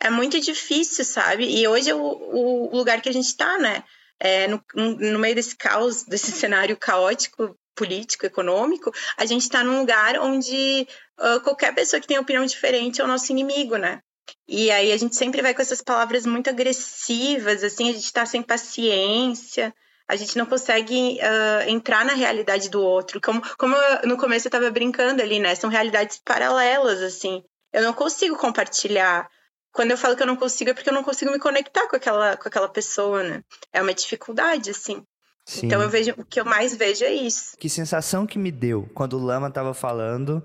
É 0.01 0.11
muito 0.11 0.41
difícil, 0.41 1.05
sabe? 1.05 1.45
E 1.45 1.67
hoje 1.67 1.91
é 1.91 1.95
o, 1.95 2.01
o 2.01 2.77
lugar 2.77 3.01
que 3.01 3.09
a 3.09 3.13
gente 3.13 3.27
está, 3.27 3.59
né? 3.59 3.83
É, 4.21 4.49
no, 4.49 4.63
no 4.75 5.19
meio 5.19 5.35
desse 5.35 5.57
caos, 5.57 6.05
desse 6.09 6.33
cenário 6.33 6.77
caótico, 6.77 7.57
político, 7.75 8.27
econômico, 8.27 8.93
a 9.17 9.25
gente 9.25 9.43
está 9.43 9.63
num 9.63 9.79
lugar 9.79 10.19
onde 10.19 10.87
uh, 11.21 11.41
qualquer 11.41 11.73
pessoa 11.73 12.01
que 12.01 12.09
tem 12.09 12.19
opinião 12.19 12.45
diferente 12.45 13.01
é 13.01 13.05
o 13.05 13.07
nosso 13.07 13.31
inimigo, 13.31 13.77
né? 13.77 14.01
E 14.47 14.71
aí 14.71 14.93
a 14.93 14.97
gente 14.97 15.15
sempre 15.15 15.41
vai 15.41 15.55
com 15.55 15.63
essas 15.63 15.81
palavras 15.81 16.27
muito 16.27 16.51
agressivas, 16.51 17.63
assim, 17.63 17.89
a 17.89 17.93
gente 17.93 18.05
está 18.05 18.27
sem 18.27 18.43
paciência, 18.43 19.73
a 20.09 20.17
gente 20.17 20.37
não 20.39 20.47
consegue 20.47 21.19
uh, 21.21 21.69
entrar 21.69 22.05
na 22.05 22.15
realidade 22.15 22.69
do 22.71 22.83
outro. 22.83 23.21
Como, 23.21 23.43
como 23.57 23.77
eu, 23.77 24.09
no 24.09 24.17
começo 24.17 24.47
eu 24.47 24.49
estava 24.49 24.71
brincando 24.71 25.23
ali, 25.23 25.39
né? 25.39 25.55
São 25.55 25.69
realidades 25.69 26.19
paralelas, 26.25 27.03
assim. 27.03 27.45
Eu 27.73 27.83
não 27.83 27.93
consigo 27.93 28.37
compartilhar. 28.37 29.29
Quando 29.73 29.91
eu 29.91 29.99
falo 29.99 30.17
que 30.17 30.23
eu 30.23 30.27
não 30.27 30.37
consigo, 30.37 30.71
é 30.71 30.75
porque 30.75 30.89
eu 30.89 30.95
não 30.95 31.05
consigo 31.05 31.31
me 31.31 31.39
conectar 31.39 31.87
com 31.89 31.97
aquela, 31.97 32.37
com 32.37 32.49
aquela 32.49 32.69
pessoa, 32.69 33.23
né? 33.23 33.45
É 33.73 33.83
uma 33.83 33.95
dificuldade, 33.95 34.71
assim. 34.71 35.05
Sim. 35.45 35.67
Então 35.67 35.81
eu 35.81 35.89
vejo 35.89 36.13
o 36.19 36.25
que 36.25 36.41
eu 36.41 36.45
mais 36.45 36.77
vejo 36.77 37.05
é 37.05 37.13
isso. 37.13 37.57
Que 37.59 37.69
sensação 37.69 38.27
que 38.27 38.39
me 38.39 38.51
deu 38.51 38.89
quando 38.95 39.15
o 39.15 39.25
Lama 39.25 39.49
estava 39.49 39.73
falando 39.73 40.45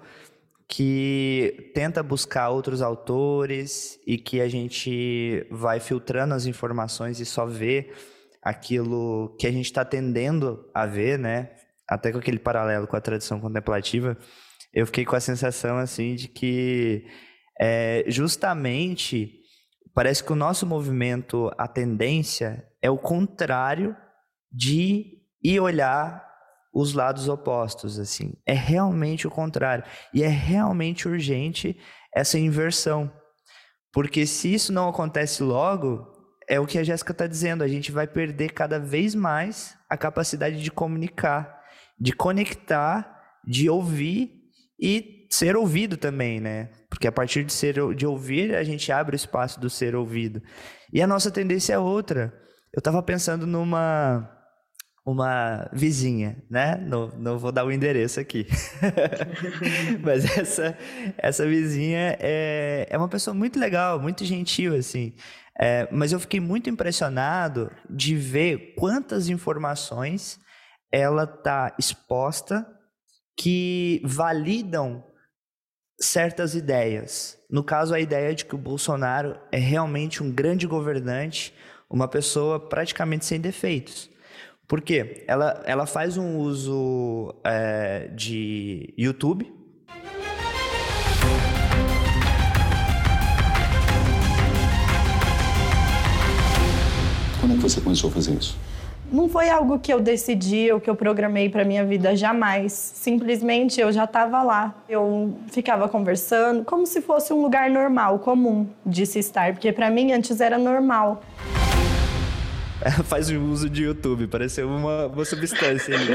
que 0.68 1.72
tenta 1.74 2.02
buscar 2.02 2.50
outros 2.50 2.82
autores 2.82 4.00
e 4.08 4.18
que 4.18 4.40
a 4.40 4.48
gente 4.48 5.46
vai 5.52 5.80
filtrando 5.80 6.34
as 6.34 6.46
informações 6.46 7.20
e 7.20 7.26
só 7.26 7.46
vê 7.46 7.94
aquilo 8.42 9.36
que 9.38 9.46
a 9.46 9.52
gente 9.52 9.66
está 9.66 9.86
tendendo 9.86 10.70
a 10.74 10.86
ver, 10.86 11.20
né? 11.20 11.52
Até 11.88 12.12
com 12.12 12.18
aquele 12.18 12.40
paralelo 12.40 12.88
com 12.88 12.96
a 12.96 13.02
tradição 13.02 13.40
contemplativa, 13.40 14.18
eu 14.74 14.86
fiquei 14.86 15.06
com 15.06 15.16
a 15.16 15.20
sensação 15.20 15.78
assim 15.78 16.16
de 16.16 16.28
que 16.28 17.06
é, 17.62 18.04
justamente 18.08 19.40
parece 19.94 20.24
que 20.24 20.34
o 20.34 20.36
nosso 20.36 20.66
movimento, 20.66 21.52
a 21.58 21.68
tendência 21.68 22.68
é 22.82 22.90
o 22.90 22.98
contrário 22.98 23.96
de 24.52 25.22
ir 25.44 25.60
olhar 25.60 26.28
os 26.74 26.94
lados 26.94 27.30
opostos, 27.30 28.00
assim. 28.00 28.34
É 28.48 28.54
realmente 28.54 29.28
o 29.28 29.32
contrário. 29.32 29.84
E 30.12 30.24
é 30.24 30.28
realmente 30.28 31.08
urgente 31.08 31.80
essa 32.14 32.40
inversão. 32.40 33.12
Porque 33.92 34.26
se 34.26 34.52
isso 34.52 34.74
não 34.74 34.90
acontece 34.90 35.44
logo, 35.44 36.12
é 36.50 36.60
o 36.60 36.66
que 36.66 36.80
a 36.80 36.84
Jéssica 36.84 37.12
está 37.12 37.28
dizendo, 37.28 37.64
a 37.64 37.68
gente 37.68 37.92
vai 37.92 38.08
perder 38.08 38.52
cada 38.52 38.80
vez 38.80 39.14
mais 39.14 39.78
a 39.88 39.96
capacidade 39.96 40.62
de 40.64 40.72
comunicar, 40.72 41.62
de 42.00 42.12
conectar, 42.12 43.22
de 43.46 43.70
ouvir 43.70 44.43
e 44.80 45.28
ser 45.30 45.56
ouvido 45.56 45.98
também, 45.98 46.40
né? 46.40 46.70
Porque 46.90 47.08
a 47.08 47.12
partir 47.12 47.44
de 47.44 47.52
ser 47.54 47.76
de 47.96 48.06
ouvir, 48.06 48.56
a 48.56 48.64
gente 48.64 48.92
abre 48.92 49.16
o 49.16 49.18
espaço 49.18 49.60
do 49.60 49.70
ser 49.70 49.96
ouvido. 49.96 50.42
E 50.92 51.02
a 51.02 51.08
nossa 51.08 51.32
tendência 51.32 51.74
é 51.74 51.80
outra. 51.80 52.34
Eu 52.74 52.80
estava 52.80 53.02
pensando 53.02 53.48
numa 53.48 54.30
uma 55.06 55.70
vizinha, 55.74 56.42
né? 56.50 56.78
Não, 56.78 57.08
não 57.18 57.38
vou 57.38 57.52
dar 57.52 57.66
o 57.66 57.72
endereço 57.72 58.20
aqui. 58.20 58.48
Mas 60.02 60.38
essa, 60.38 60.78
essa 61.18 61.46
vizinha 61.46 62.18
é, 62.20 62.88
é 62.90 62.98
uma 62.98 63.10
pessoa 63.10 63.34
muito 63.34 63.60
legal, 63.60 64.00
muito 64.00 64.24
gentil, 64.24 64.76
assim. 64.76 65.14
É, 65.60 65.88
mas 65.92 66.12
eu 66.12 66.20
fiquei 66.20 66.40
muito 66.40 66.68
impressionado 66.68 67.72
de 67.88 68.16
ver 68.16 68.74
quantas 68.76 69.30
informações 69.30 70.40
ela 70.92 71.26
está 71.26 71.76
exposta 71.78 72.66
que 73.38 74.02
validam 74.04 75.04
certas 76.00 76.56
ideias. 76.56 77.38
No 77.50 77.64
caso, 77.64 77.94
a 77.94 78.00
ideia 78.00 78.34
de 78.34 78.46
que 78.46 78.56
o 78.56 78.58
Bolsonaro 78.58 79.38
é 79.52 79.58
realmente 79.58 80.22
um 80.22 80.32
grande 80.32 80.68
governante, 80.68 81.54
uma 81.90 82.08
pessoa 82.08 82.60
praticamente 82.60 83.26
sem 83.26 83.40
defeitos. 83.40 84.10
Por 84.68 84.82
quê? 84.82 85.24
Ela, 85.28 85.62
ela 85.66 85.86
faz 85.86 86.18
um 86.18 86.38
uso 86.38 87.36
é, 87.44 88.08
de 88.08 88.94
YouTube. 88.98 89.52
Quando 97.40 97.54
é 97.54 97.56
que 97.56 97.62
você 97.62 97.82
começou 97.82 98.10
a 98.10 98.14
fazer 98.14 98.34
isso? 98.34 98.58
Não 99.14 99.30
foi 99.30 99.48
algo 99.48 99.80
que 99.80 99.94
eu 99.94 100.00
decidi 100.00 100.72
ou 100.72 100.82
que 100.82 100.90
eu 100.90 100.96
programei 100.96 101.48
para 101.48 101.64
minha 101.64 101.86
vida 101.86 102.16
jamais. 102.16 102.74
Simplesmente 102.74 103.80
eu 103.80 103.92
já 103.92 104.06
estava 104.06 104.42
lá. 104.42 104.74
Eu 104.90 105.38
ficava 105.52 105.88
conversando 105.88 106.66
como 106.66 106.88
se 106.88 107.00
fosse 107.00 107.32
um 107.32 107.44
lugar 107.44 107.70
normal, 107.70 108.18
comum 108.18 108.68
de 108.84 109.06
se 109.06 109.20
estar, 109.20 109.54
porque 109.54 109.72
para 109.72 109.92
mim 109.92 110.12
antes 110.12 110.42
era 110.42 110.58
normal. 110.58 111.22
Ela 112.82 113.04
faz 113.04 113.30
o 113.30 113.40
uso 113.40 113.70
de 113.70 113.84
YouTube, 113.84 114.28
pareceu 114.28 114.68
uma, 114.68 115.06
uma 115.06 115.24
substância 115.24 115.96
ali. 115.96 116.08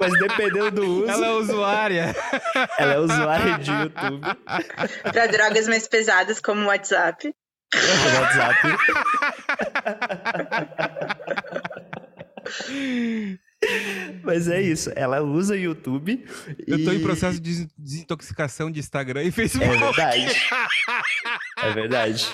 Mas 0.00 0.18
dependendo 0.18 0.70
do 0.72 0.82
uso. 0.82 1.10
Ela 1.10 1.26
é 1.26 1.30
usuária. 1.30 2.16
Ela 2.78 2.94
é 2.94 2.98
usuária 2.98 3.58
de 3.58 3.70
YouTube. 3.70 4.26
Para 5.04 5.26
drogas 5.26 5.68
mais 5.68 5.86
pesadas, 5.86 6.40
como 6.40 6.62
o 6.62 6.66
WhatsApp. 6.66 7.32
WhatsApp. 8.20 8.58
Mas 14.22 14.48
é 14.48 14.60
isso, 14.60 14.90
ela 14.96 15.20
usa 15.20 15.56
YouTube. 15.56 16.24
Eu 16.66 16.78
e... 16.78 16.84
tô 16.84 16.92
em 16.92 17.00
processo 17.00 17.40
de 17.40 17.68
desintoxicação 17.78 18.70
de 18.70 18.80
Instagram 18.80 19.22
e 19.24 19.30
Facebook. 19.30 19.72
É 19.72 19.78
verdade. 19.78 20.26
É 21.62 21.72
verdade. 21.72 22.26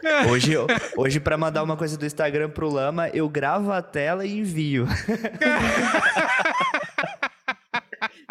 Tá. 0.00 0.26
Hoje, 0.28 0.54
hoje 0.96 1.20
para 1.20 1.36
mandar 1.36 1.62
uma 1.62 1.76
coisa 1.76 1.98
do 1.98 2.06
Instagram 2.06 2.50
pro 2.50 2.68
Lama, 2.68 3.08
eu 3.08 3.28
gravo 3.28 3.72
a 3.72 3.82
tela 3.82 4.24
e 4.24 4.38
envio. 4.38 4.86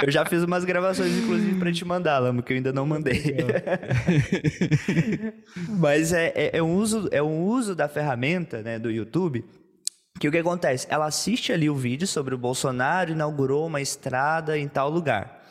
Eu 0.01 0.11
já 0.11 0.25
fiz 0.25 0.43
umas 0.43 0.65
gravações, 0.65 1.11
inclusive, 1.17 1.59
para 1.59 1.71
te 1.71 1.85
mandar, 1.85 2.19
Lamo, 2.19 2.41
que 2.41 2.53
eu 2.53 2.57
ainda 2.57 2.73
não 2.73 2.85
mandei. 2.85 3.35
Mas 5.69 6.11
é, 6.11 6.33
é, 6.35 6.57
é, 6.57 6.63
um 6.63 6.75
uso, 6.75 7.07
é 7.11 7.21
um 7.21 7.43
uso 7.43 7.75
da 7.75 7.87
ferramenta 7.87 8.61
né, 8.61 8.79
do 8.79 8.89
YouTube 8.89 9.45
que 10.23 10.27
o 10.29 10.31
que 10.31 10.37
acontece? 10.37 10.87
Ela 10.89 11.05
assiste 11.05 11.51
ali 11.51 11.69
o 11.69 11.75
vídeo 11.75 12.07
sobre 12.07 12.33
o 12.33 12.37
Bolsonaro 12.37 13.11
inaugurou 13.11 13.67
uma 13.67 13.81
estrada 13.81 14.57
em 14.57 14.69
tal 14.69 14.89
lugar. 14.89 15.42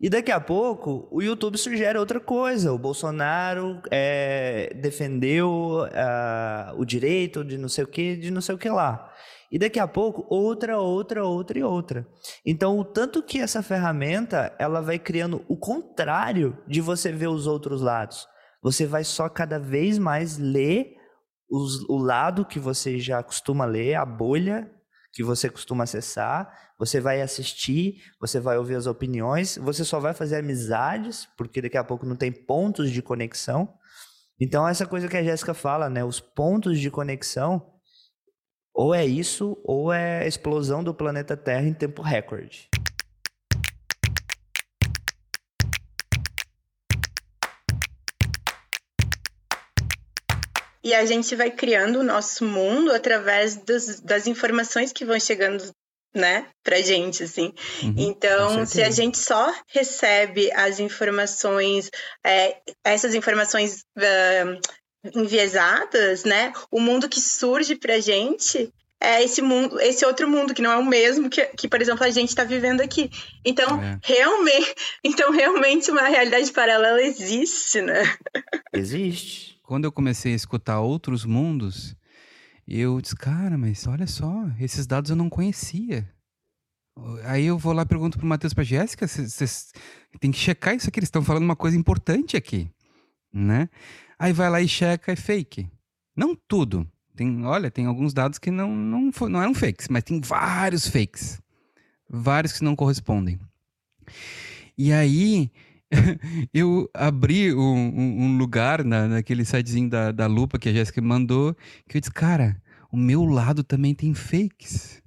E 0.00 0.08
daqui 0.08 0.30
a 0.30 0.40
pouco 0.40 1.08
o 1.10 1.20
YouTube 1.20 1.58
sugere 1.58 1.98
outra 1.98 2.20
coisa. 2.20 2.72
O 2.72 2.78
Bolsonaro 2.78 3.82
é, 3.90 4.72
defendeu 4.76 5.82
uh, 5.82 6.80
o 6.80 6.84
direito 6.84 7.44
de 7.44 7.58
não 7.58 7.68
sei 7.68 7.82
o 7.82 7.88
que, 7.88 8.16
de 8.16 8.30
não 8.30 8.40
sei 8.40 8.54
o 8.54 8.58
que 8.58 8.68
lá. 8.68 9.12
E 9.50 9.58
daqui 9.58 9.80
a 9.80 9.88
pouco 9.88 10.24
outra, 10.28 10.78
outra, 10.78 11.24
outra 11.24 11.58
e 11.58 11.64
outra. 11.64 12.06
Então 12.46 12.78
o 12.78 12.84
tanto 12.84 13.22
que 13.22 13.40
essa 13.40 13.62
ferramenta 13.62 14.54
ela 14.58 14.80
vai 14.80 15.00
criando 15.00 15.44
o 15.48 15.56
contrário 15.56 16.56
de 16.66 16.80
você 16.80 17.10
ver 17.10 17.28
os 17.28 17.48
outros 17.48 17.80
lados. 17.80 18.28
Você 18.62 18.86
vai 18.86 19.02
só 19.02 19.28
cada 19.28 19.58
vez 19.58 19.98
mais 19.98 20.38
ler 20.38 20.94
os, 21.50 21.82
o 21.88 21.96
lado 21.96 22.44
que 22.44 22.60
você 22.60 22.98
já 22.98 23.20
costuma 23.22 23.64
ler, 23.64 23.94
a 23.94 24.04
bolha 24.04 24.70
que 25.12 25.24
você 25.24 25.48
costuma 25.48 25.84
acessar, 25.84 26.67
você 26.78 27.00
vai 27.00 27.20
assistir, 27.20 28.04
você 28.20 28.38
vai 28.38 28.56
ouvir 28.56 28.76
as 28.76 28.86
opiniões, 28.86 29.58
você 29.58 29.84
só 29.84 29.98
vai 29.98 30.14
fazer 30.14 30.36
amizades, 30.36 31.28
porque 31.36 31.60
daqui 31.60 31.76
a 31.76 31.82
pouco 31.82 32.06
não 32.06 32.14
tem 32.14 32.30
pontos 32.30 32.90
de 32.90 33.02
conexão. 33.02 33.74
Então, 34.40 34.66
essa 34.66 34.86
coisa 34.86 35.08
que 35.08 35.16
a 35.16 35.22
Jéssica 35.22 35.52
fala, 35.52 35.90
né? 35.90 36.04
Os 36.04 36.20
pontos 36.20 36.78
de 36.78 36.88
conexão, 36.88 37.74
ou 38.72 38.94
é 38.94 39.04
isso, 39.04 39.60
ou 39.64 39.92
é 39.92 40.20
a 40.20 40.26
explosão 40.26 40.84
do 40.84 40.94
planeta 40.94 41.36
Terra 41.36 41.66
em 41.66 41.74
tempo 41.74 42.00
recorde. 42.00 42.68
E 50.84 50.94
a 50.94 51.04
gente 51.04 51.34
vai 51.34 51.50
criando 51.50 51.98
o 51.98 52.04
nosso 52.04 52.44
mundo 52.46 52.92
através 52.92 53.56
das, 53.56 54.00
das 54.00 54.28
informações 54.28 54.92
que 54.92 55.04
vão 55.04 55.18
chegando 55.18 55.70
né, 56.18 56.46
pra 56.62 56.82
gente, 56.82 57.22
assim. 57.22 57.54
Uhum, 57.82 57.94
então, 57.96 58.66
se 58.66 58.82
a 58.82 58.90
gente 58.90 59.16
só 59.16 59.54
recebe 59.68 60.52
as 60.52 60.80
informações, 60.80 61.90
é, 62.24 62.56
essas 62.84 63.14
informações 63.14 63.84
uh, 63.96 64.60
enviesadas, 65.14 66.24
né, 66.24 66.52
o 66.70 66.80
mundo 66.80 67.08
que 67.08 67.20
surge 67.20 67.76
pra 67.76 68.00
gente 68.00 68.70
é 69.00 69.22
esse 69.22 69.40
mundo, 69.40 69.80
esse 69.80 70.04
outro 70.04 70.28
mundo 70.28 70.52
que 70.52 70.60
não 70.60 70.72
é 70.72 70.76
o 70.76 70.84
mesmo 70.84 71.30
que, 71.30 71.44
que 71.56 71.68
por 71.68 71.80
exemplo, 71.80 72.04
a 72.04 72.10
gente 72.10 72.30
está 72.30 72.42
vivendo 72.42 72.80
aqui. 72.80 73.08
Então, 73.44 73.80
é. 73.80 73.98
realmente, 74.02 74.74
então, 75.04 75.30
realmente 75.30 75.90
uma 75.90 76.02
realidade 76.08 76.50
paralela 76.50 77.00
existe, 77.00 77.80
né? 77.80 78.02
Existe 78.74 79.58
quando 79.68 79.84
eu 79.84 79.92
comecei 79.92 80.32
a 80.32 80.36
escutar 80.36 80.80
outros 80.80 81.26
mundos, 81.26 81.94
eu 82.68 83.00
disse, 83.00 83.16
cara, 83.16 83.56
mas 83.56 83.86
olha 83.86 84.06
só, 84.06 84.50
esses 84.60 84.86
dados 84.86 85.10
eu 85.10 85.16
não 85.16 85.30
conhecia. 85.30 86.08
Aí 87.24 87.46
eu 87.46 87.56
vou 87.56 87.72
lá 87.72 87.82
e 87.82 87.86
pergunto 87.86 88.18
pro 88.18 88.26
Matheus 88.26 88.52
para 88.52 88.64
Jéssica, 88.64 89.06
vocês 89.06 89.72
tem 90.20 90.30
que 90.30 90.38
checar 90.38 90.74
isso 90.74 90.88
aqui, 90.88 90.98
eles 90.98 91.06
estão 91.06 91.22
falando 91.22 91.44
uma 91.44 91.56
coisa 91.56 91.76
importante 91.76 92.36
aqui, 92.36 92.70
né? 93.32 93.68
Aí 94.18 94.32
vai 94.32 94.50
lá 94.50 94.60
e 94.60 94.68
checa, 94.68 95.12
é 95.12 95.16
fake. 95.16 95.70
Não 96.16 96.34
tudo. 96.34 96.86
Tem, 97.14 97.44
olha, 97.44 97.70
tem 97.70 97.86
alguns 97.86 98.12
dados 98.12 98.38
que 98.38 98.50
não, 98.50 98.74
não, 98.74 99.10
não 99.28 99.42
eram 99.42 99.54
fakes, 99.54 99.88
mas 99.88 100.04
tem 100.04 100.20
vários 100.20 100.88
fakes. 100.88 101.40
Vários 102.08 102.52
que 102.52 102.64
não 102.64 102.74
correspondem. 102.74 103.38
E 104.76 104.92
aí 104.92 105.50
eu 106.52 106.88
abri 106.92 107.54
um, 107.54 107.60
um, 107.60 108.22
um 108.24 108.38
lugar 108.38 108.84
na, 108.84 109.08
naquele 109.08 109.44
sitezinho 109.44 109.88
da, 109.88 110.12
da 110.12 110.26
Lupa 110.26 110.58
que 110.58 110.68
a 110.68 110.72
Jéssica 110.72 111.00
mandou, 111.00 111.56
que 111.88 111.96
eu 111.96 112.00
disse, 112.00 112.12
cara, 112.12 112.60
o 112.92 112.96
meu 112.96 113.24
lado 113.24 113.62
também 113.62 113.94
tem 113.94 114.14
fakes. 114.14 115.02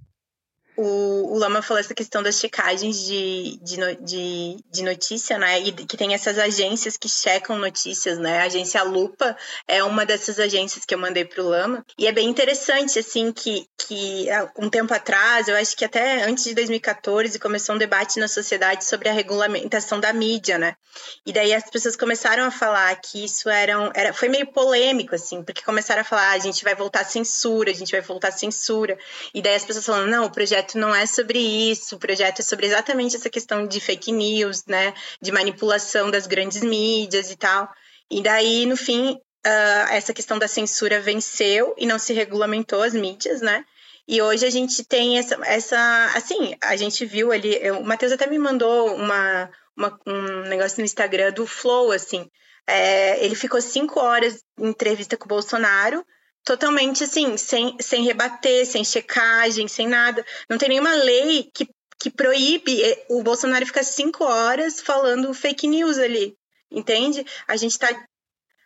O, 0.84 1.36
o 1.36 1.38
Lama 1.38 1.62
falou 1.62 1.80
essa 1.80 1.94
questão 1.94 2.24
das 2.24 2.40
checagens 2.40 3.06
de, 3.06 3.60
de, 3.62 3.78
de, 4.02 4.58
de, 4.72 4.84
notícia, 4.84 5.38
né? 5.38 5.60
E 5.60 5.72
que 5.72 5.96
tem 5.96 6.16
essas 6.16 6.40
agências 6.40 6.98
que 6.98 7.08
checam 7.08 7.56
notícias, 7.60 8.18
né? 8.18 8.40
A 8.40 8.46
agência 8.46 8.82
Lupa 8.82 9.38
é 9.68 9.84
uma 9.84 10.08
dessas 10.08 10.40
agências 10.40 10.84
que 10.84 10.96
eu 10.96 10.98
mandei 10.98 11.24
pro 11.24 11.48
Lama. 11.48 11.86
E 12.00 12.08
é 12.08 12.12
bem 12.12 12.28
interessante, 12.28 12.98
assim, 12.98 13.32
que, 13.32 13.68
que 13.78 14.28
um 14.58 14.72
tempo 14.72 14.92
atrás, 14.92 15.48
eu 15.48 15.56
acho 15.56 15.78
que 15.78 15.86
até 15.86 16.24
antes 16.24 16.46
de 16.46 16.56
2014, 16.56 17.38
começou 17.38 17.76
um 17.76 17.78
debate 17.78 18.20
na 18.20 18.28
sociedade 18.28 18.84
sobre 18.84 19.08
a 19.08 19.14
regulamentação 19.14 20.00
da 20.00 20.12
mídia, 20.12 20.58
né? 20.58 20.76
E 21.24 21.32
daí 21.32 21.54
as 21.54 21.70
pessoas 21.70 21.96
começaram 21.96 22.44
a 22.46 22.52
falar 22.52 22.96
que 22.96 23.24
isso 23.24 23.50
era, 23.50 23.92
era 23.94 24.14
foi 24.14 24.30
meio 24.30 24.48
polêmico, 24.48 25.14
assim, 25.14 25.44
porque 25.44 25.62
começaram 25.62 26.02
a 26.02 26.06
falar, 26.06 26.30
ah, 26.30 26.34
a 26.34 26.40
gente 26.40 26.64
vai 26.64 26.74
voltar 26.74 27.02
à 27.02 27.06
censura, 27.06 27.70
a 27.70 27.76
gente 27.76 27.92
vai 27.92 28.02
voltar 28.02 28.30
à 28.30 28.32
censura. 28.32 28.98
E 29.32 29.44
daí 29.44 29.54
as 29.54 29.64
pessoas 29.64 29.86
falando, 29.86 30.10
não, 30.10 30.26
o 30.26 30.32
projeto 30.32 30.71
projeto 30.72 30.78
não 30.78 30.94
é 30.94 31.06
sobre 31.06 31.40
isso, 31.40 31.96
o 31.96 32.00
projeto 32.00 32.40
é 32.40 32.44
sobre 32.44 32.66
exatamente 32.66 33.16
essa 33.16 33.30
questão 33.30 33.68
de 33.68 33.80
fake 33.80 34.12
news, 34.12 34.66
né, 34.66 34.94
de 35.22 35.32
manipulação 35.32 36.10
das 36.10 36.28
grandes 36.28 36.62
mídias 36.62 37.32
e 37.32 37.36
tal. 37.36 37.70
E 38.10 38.22
daí, 38.22 38.66
no 38.66 38.76
fim, 38.76 39.14
uh, 39.14 39.90
essa 39.90 40.14
questão 40.14 40.38
da 40.38 40.48
censura 40.48 41.00
venceu 41.00 41.74
e 41.78 41.86
não 41.86 41.98
se 42.00 42.14
regulamentou 42.14 42.82
as 42.82 42.94
mídias, 42.94 43.42
né? 43.42 43.64
E 44.08 44.22
hoje 44.22 44.46
a 44.46 44.50
gente 44.50 44.84
tem 44.84 45.18
essa, 45.18 45.40
essa 45.46 46.12
assim, 46.16 46.56
a 46.62 46.76
gente 46.76 47.06
viu 47.06 47.32
ali, 47.32 47.58
eu, 47.62 47.80
o 47.80 47.86
Matheus 47.86 48.12
até 48.12 48.28
me 48.28 48.38
mandou 48.38 48.96
uma, 48.96 49.50
uma, 49.78 50.00
um 50.06 50.42
negócio 50.50 50.80
no 50.80 50.86
Instagram 50.86 51.32
do 51.32 51.46
Flow, 51.46 51.92
assim. 51.92 52.30
É, 52.68 53.24
ele 53.24 53.36
ficou 53.36 53.62
cinco 53.62 54.00
horas 54.00 54.44
em 54.60 54.68
entrevista 54.68 55.16
com 55.16 55.26
o 55.26 55.28
Bolsonaro, 55.28 56.06
totalmente 56.44 57.04
assim, 57.04 57.38
sem, 57.38 57.76
sem 57.80 58.04
rebater, 58.04 58.66
sem 58.66 58.84
checagem, 58.84 59.68
sem 59.68 59.88
nada. 59.88 60.26
Não 60.50 60.58
tem 60.58 60.70
nenhuma 60.70 60.94
lei 60.94 61.50
que, 61.54 61.68
que 62.00 62.10
proíbe 62.10 62.82
eh, 62.84 63.06
o 63.10 63.24
Bolsonaro 63.24 63.66
ficar 63.66 63.84
cinco 63.84 64.24
horas 64.24 64.82
falando 64.82 65.34
fake 65.34 65.68
news 65.68 65.98
ali. 65.98 66.36
Entende? 66.72 67.26
A 67.48 67.56
gente 67.56 67.78
tá. 67.78 67.88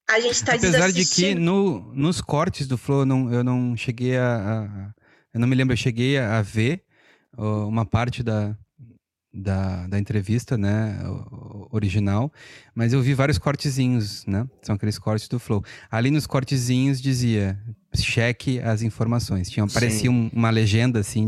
A 0.08 0.20
gente 0.20 0.44
tá 0.46 0.54
Apesar 0.54 0.92
de 0.92 1.04
que 1.04 1.34
no, 1.34 1.92
nos 1.94 2.22
cortes 2.22 2.68
do 2.68 2.78
Flow 2.78 3.00
eu 3.00 3.06
não, 3.08 3.34
eu 3.34 3.44
não 3.44 3.76
cheguei 3.76 4.16
a, 4.16 4.38
a 4.38 4.94
Eu 5.34 5.40
não 5.40 5.48
me 5.48 5.56
lembro, 5.56 5.74
eu 5.74 5.78
cheguei 5.78 6.20
a, 6.20 6.38
a 6.38 6.42
ver 6.44 6.86
uma 7.38 7.86
parte 7.86 8.24
da, 8.24 8.56
da, 9.36 9.86
da 9.88 10.00
entrevista, 10.00 10.58
né, 10.58 10.98
original, 11.71 12.32
mas 12.74 12.93
eu 12.93 13.02
vi 13.02 13.13
vários 13.13 13.38
cortezinhos, 13.38 14.26
né, 14.26 14.48
são 14.62 14.76
aqueles 14.76 14.98
cortes 14.98 15.28
do 15.28 15.38
Flow. 15.38 15.63
Ali 15.91 16.10
nos 16.10 16.26
cortezinhos 16.26 17.02
dizia, 17.02 17.60
cheque 17.95 18.60
as 18.60 18.82
informações. 18.82 19.50
Tinha, 19.50 19.65
parecia 19.67 20.12
um, 20.12 20.30
uma 20.34 20.50
legenda, 20.50 21.00
assim. 21.00 21.28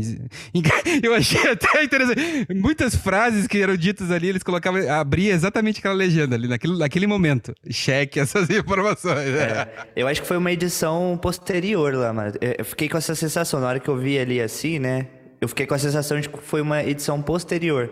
Eu 1.02 1.14
achei 1.14 1.50
até 1.50 1.82
interessante. 1.82 2.46
Muitas 2.54 2.94
frases 2.94 3.46
que 3.46 3.58
eram 3.58 3.76
ditas 3.76 4.10
ali, 4.10 4.28
eles 4.28 4.42
colocavam, 4.42 4.88
abria 4.90 5.32
exatamente 5.32 5.78
aquela 5.78 5.94
legenda 5.94 6.34
ali, 6.34 6.48
naquele, 6.48 6.78
naquele 6.78 7.06
momento. 7.06 7.54
Cheque 7.70 8.20
essas 8.20 8.48
informações. 8.50 9.28
É, 9.28 9.68
eu 9.96 10.06
acho 10.06 10.22
que 10.22 10.28
foi 10.28 10.36
uma 10.36 10.52
edição 10.52 11.18
posterior 11.20 11.94
lá, 11.94 12.12
mas 12.12 12.34
eu 12.40 12.64
fiquei 12.64 12.88
com 12.88 12.96
essa 12.96 13.14
sensação, 13.14 13.60
na 13.60 13.68
hora 13.68 13.80
que 13.80 13.88
eu 13.88 13.96
vi 13.96 14.18
ali 14.18 14.40
assim, 14.40 14.78
né, 14.78 15.06
eu 15.40 15.48
fiquei 15.48 15.66
com 15.66 15.74
a 15.74 15.78
sensação 15.78 16.20
de 16.20 16.28
que 16.28 16.38
foi 16.38 16.60
uma 16.60 16.82
edição 16.82 17.22
posterior. 17.22 17.90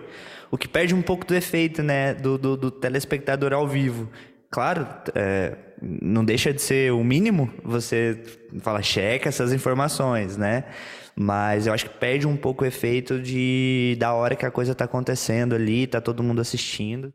O 0.50 0.56
que 0.56 0.68
perde 0.68 0.94
um 0.94 1.02
pouco 1.02 1.26
do 1.26 1.34
efeito, 1.34 1.82
né, 1.82 2.14
do, 2.14 2.38
do, 2.38 2.56
do 2.56 2.70
telespectador 2.70 3.52
ao 3.52 3.66
vivo. 3.66 4.08
Claro, 4.50 4.86
é, 5.14 5.56
não 5.80 6.24
deixa 6.24 6.52
de 6.52 6.62
ser 6.62 6.92
o 6.92 7.02
mínimo 7.02 7.52
você 7.64 8.22
fala, 8.60 8.82
checa 8.82 9.28
essas 9.28 9.52
informações, 9.52 10.36
né? 10.36 10.64
Mas 11.14 11.66
eu 11.66 11.72
acho 11.72 11.86
que 11.86 11.98
perde 11.98 12.26
um 12.26 12.36
pouco 12.36 12.62
o 12.64 12.66
efeito 12.66 13.20
de 13.20 13.96
da 13.98 14.12
hora 14.12 14.36
que 14.36 14.44
a 14.44 14.50
coisa 14.50 14.72
está 14.72 14.84
acontecendo 14.84 15.54
ali, 15.54 15.86
tá 15.86 16.00
todo 16.00 16.22
mundo 16.22 16.40
assistindo. 16.40 17.12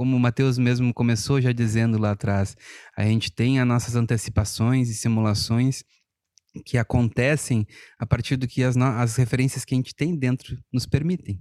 Como 0.00 0.16
o 0.16 0.18
Matheus 0.18 0.56
mesmo 0.56 0.94
começou 0.94 1.42
já 1.42 1.52
dizendo 1.52 1.98
lá 1.98 2.12
atrás, 2.12 2.56
a 2.96 3.04
gente 3.04 3.30
tem 3.30 3.60
as 3.60 3.68
nossas 3.68 3.96
antecipações 3.96 4.88
e 4.88 4.94
simulações 4.94 5.84
que 6.64 6.78
acontecem 6.78 7.66
a 7.98 8.06
partir 8.06 8.36
do 8.36 8.48
que 8.48 8.64
as, 8.64 8.78
as 8.78 9.16
referências 9.16 9.62
que 9.62 9.74
a 9.74 9.76
gente 9.76 9.94
tem 9.94 10.16
dentro 10.16 10.56
nos 10.72 10.86
permitem. 10.86 11.38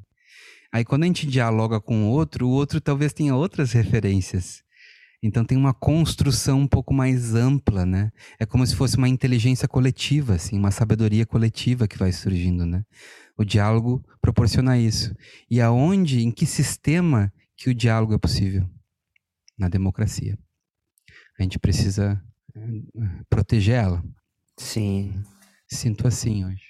Aí 0.73 0.83
quando 0.83 1.03
a 1.03 1.05
gente 1.05 1.25
dialoga 1.25 1.79
com 1.79 2.03
o 2.03 2.09
outro, 2.09 2.49
o 2.49 2.51
outro 2.51 2.81
talvez 2.81 3.13
tenha 3.13 3.33
outras 3.33 3.71
referências. 3.71 4.61
Então 5.23 5.45
tem 5.45 5.57
uma 5.57 5.73
construção 5.73 6.59
um 6.59 6.67
pouco 6.67 6.93
mais 6.93 7.35
ampla, 7.35 7.85
né? 7.85 8.09
É 8.37 8.45
como 8.45 8.67
se 8.67 8.75
fosse 8.75 8.97
uma 8.97 9.07
inteligência 9.07 9.69
coletiva, 9.69 10.33
assim, 10.35 10.59
uma 10.59 10.69
sabedoria 10.69 11.25
coletiva 11.25 11.87
que 11.87 11.97
vai 11.97 12.11
surgindo, 12.11 12.65
né? 12.65 12.83
O 13.37 13.45
diálogo 13.45 14.03
proporciona 14.21 14.77
isso. 14.77 15.15
E 15.49 15.61
aonde, 15.61 16.19
em 16.19 16.29
que 16.29 16.45
sistema 16.45 17.31
que 17.59 17.69
o 17.69 17.75
diálogo 17.75 18.13
é 18.13 18.17
possível 18.17 18.65
na 19.57 19.67
democracia. 19.67 20.37
A 21.37 21.43
gente 21.43 21.59
precisa 21.59 22.19
eh, 22.55 23.23
proteger 23.29 23.75
ela. 23.75 24.03
Sim. 24.57 25.21
Sinto 25.67 26.07
assim 26.07 26.45
hoje. 26.45 26.69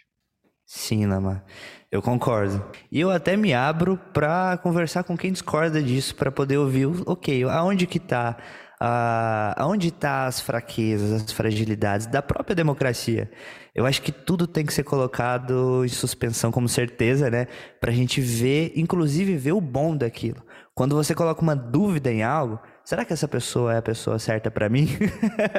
Sim, 0.66 1.06
Lama. 1.06 1.46
Eu 1.92 2.02
concordo. 2.02 2.64
E 2.92 3.00
eu 3.00 3.12
até 3.12 3.38
me 3.38 3.54
abro 3.54 3.98
para 4.14 4.58
conversar 4.58 5.04
com 5.04 5.16
quem 5.16 5.32
discorda 5.32 5.82
disso, 5.82 6.16
para 6.16 6.32
poder 6.32 6.58
ouvir, 6.58 6.88
ok, 7.06 7.44
aonde 7.44 7.86
que 7.86 8.00
tá 8.00 8.38
ah, 8.80 9.54
aonde 9.58 9.90
está 9.90 10.26
as 10.26 10.40
fraquezas, 10.40 11.24
as 11.24 11.32
fragilidades 11.32 12.08
da 12.08 12.22
própria 12.22 12.56
democracia. 12.56 13.30
Eu 13.76 13.86
acho 13.86 14.02
que 14.02 14.12
tudo 14.12 14.48
tem 14.48 14.66
que 14.66 14.74
ser 14.74 14.84
colocado 14.84 15.84
em 15.84 15.90
suspensão 15.90 16.52
como 16.52 16.68
certeza, 16.70 17.30
né? 17.30 17.48
Para 17.80 17.92
a 17.92 17.94
gente 17.94 18.22
ver, 18.22 18.72
inclusive 18.76 19.36
ver 19.38 19.52
o 19.52 19.62
bom 19.62 19.96
daquilo. 19.96 20.42
Quando 20.80 20.96
você 20.96 21.14
coloca 21.14 21.42
uma 21.42 21.58
dúvida 21.58 22.10
em 22.10 22.24
algo, 22.24 22.58
será 22.86 23.04
que 23.04 23.12
essa 23.12 23.28
pessoa 23.28 23.74
é 23.74 23.80
a 23.80 23.82
pessoa 23.82 24.18
certa 24.18 24.50
para 24.50 24.70
mim? 24.70 24.88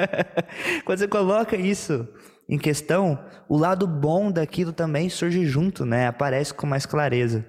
Quando 0.83 0.97
você 0.97 1.07
coloca 1.07 1.55
isso 1.55 2.07
em 2.49 2.57
questão, 2.57 3.23
o 3.47 3.55
lado 3.55 3.85
bom 3.85 4.31
daquilo 4.31 4.73
também 4.73 5.09
surge 5.09 5.45
junto, 5.45 5.85
né? 5.85 6.07
Aparece 6.07 6.55
com 6.55 6.65
mais 6.65 6.87
clareza. 6.87 7.45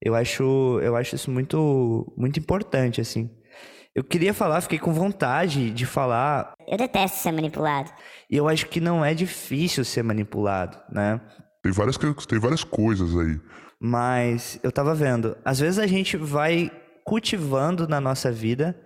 Eu 0.00 0.14
acho, 0.14 0.80
eu 0.82 0.96
acho 0.96 1.14
isso 1.14 1.30
muito, 1.30 2.10
muito 2.16 2.40
importante, 2.40 3.02
assim. 3.02 3.28
Eu 3.94 4.02
queria 4.02 4.32
falar, 4.32 4.62
fiquei 4.62 4.78
com 4.78 4.94
vontade 4.94 5.70
de 5.70 5.84
falar. 5.84 6.54
Eu 6.66 6.78
detesto 6.78 7.18
ser 7.18 7.32
manipulado. 7.32 7.92
E 8.30 8.36
eu 8.38 8.48
acho 8.48 8.64
que 8.66 8.80
não 8.80 9.04
é 9.04 9.12
difícil 9.12 9.84
ser 9.84 10.02
manipulado, 10.02 10.78
né? 10.90 11.20
Tem 11.62 11.70
várias, 11.70 11.98
tem 11.98 12.38
várias 12.38 12.64
coisas 12.64 13.14
aí. 13.14 13.38
Mas 13.78 14.58
eu 14.62 14.72
tava 14.72 14.94
vendo, 14.94 15.36
às 15.44 15.60
vezes 15.60 15.78
a 15.78 15.86
gente 15.86 16.16
vai 16.16 16.72
cultivando 17.04 17.88
na 17.88 18.00
nossa 18.00 18.30
vida 18.30 18.78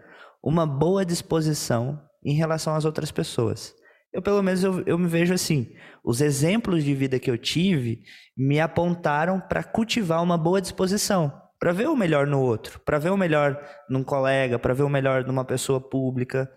uma 0.43 0.67
boa 0.67 1.05
disposição 1.05 2.01
em 2.25 2.35
relação 2.35 2.75
às 2.75 2.85
outras 2.85 3.11
pessoas. 3.11 3.75
Eu, 4.13 4.23
pelo 4.23 4.43
menos, 4.43 4.63
eu, 4.63 4.81
eu 4.87 4.97
me 4.97 5.09
vejo 5.09 5.35
assim. 5.35 5.75
Os 6.05 6.21
exemplos 6.21 6.85
de 6.85 6.95
vida 6.95 7.19
que 7.19 7.31
eu 7.31 7.37
tive 7.37 8.03
me 8.37 8.61
apontaram 8.61 9.41
para 9.41 9.65
cultivar 9.65 10.23
uma 10.23 10.39
boa 10.39 10.61
disposição, 10.61 11.33
para 11.59 11.73
ver 11.73 11.89
o 11.89 11.97
melhor 11.97 12.27
no 12.27 12.41
outro, 12.41 12.79
para 12.81 12.99
ver 12.99 13.11
o 13.11 13.17
melhor 13.17 13.61
num 13.91 14.05
colega, 14.05 14.57
para 14.59 14.73
ver 14.73 14.85
o 14.85 14.89
melhor 14.89 15.25
numa 15.27 15.45
pessoa 15.45 15.81
pública. 15.81 16.49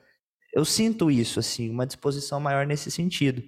Eu 0.53 0.63
sinto 0.63 1.09
isso, 1.09 1.39
assim, 1.39 1.69
uma 1.71 1.87
disposição 1.87 2.39
maior 2.39 2.65
nesse 2.67 2.91
sentido. 2.91 3.41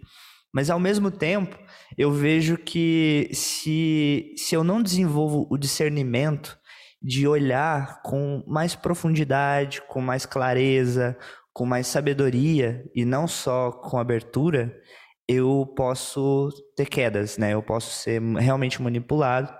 Mas, 0.51 0.71
ao 0.71 0.79
mesmo 0.79 1.11
tempo, 1.11 1.55
eu 1.95 2.11
vejo 2.11 2.57
que 2.57 3.29
se, 3.31 4.33
se 4.35 4.55
eu 4.55 4.63
não 4.63 4.81
desenvolvo 4.81 5.45
o 5.51 5.57
discernimento 5.57 6.57
de 7.01 7.27
olhar 7.27 8.01
com 8.01 8.43
mais 8.45 8.75
profundidade, 8.75 9.81
com 9.87 10.01
mais 10.01 10.25
clareza, 10.25 11.17
com 11.53 11.65
mais 11.65 11.87
sabedoria 11.87 12.83
e 12.95 13.05
não 13.05 13.27
só 13.27 13.71
com 13.71 13.97
abertura, 13.97 14.73
eu 15.27 15.65
posso 15.75 16.49
ter 16.75 16.87
quedas, 16.87 17.37
né? 17.37 17.53
Eu 17.53 17.61
posso 17.61 17.91
ser 17.91 18.21
realmente 18.37 18.81
manipulado. 18.81 19.53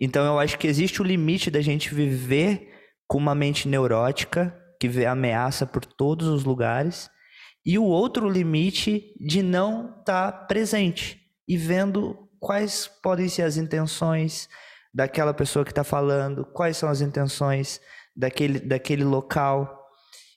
Então 0.00 0.24
eu 0.24 0.38
acho 0.38 0.58
que 0.58 0.66
existe 0.66 1.02
o 1.02 1.04
limite 1.04 1.50
da 1.50 1.60
gente 1.60 1.94
viver 1.94 2.70
com 3.06 3.18
uma 3.18 3.34
mente 3.34 3.68
neurótica 3.68 4.56
que 4.80 4.88
vê 4.88 5.06
ameaça 5.06 5.66
por 5.66 5.84
todos 5.84 6.26
os 6.28 6.44
lugares 6.44 7.10
e 7.64 7.78
o 7.78 7.84
outro 7.84 8.28
limite 8.28 9.14
de 9.20 9.42
não 9.42 9.96
estar 10.00 10.32
tá 10.32 10.38
presente 10.46 11.20
e 11.46 11.56
vendo 11.56 12.28
quais 12.40 12.90
podem 13.02 13.28
ser 13.28 13.42
as 13.42 13.56
intenções 13.56 14.48
daquela 14.94 15.32
pessoa 15.32 15.64
que 15.64 15.72
está 15.72 15.84
falando, 15.84 16.44
quais 16.44 16.76
são 16.76 16.88
as 16.88 17.00
intenções 17.00 17.80
daquele, 18.16 18.58
daquele 18.60 19.04
local. 19.04 19.80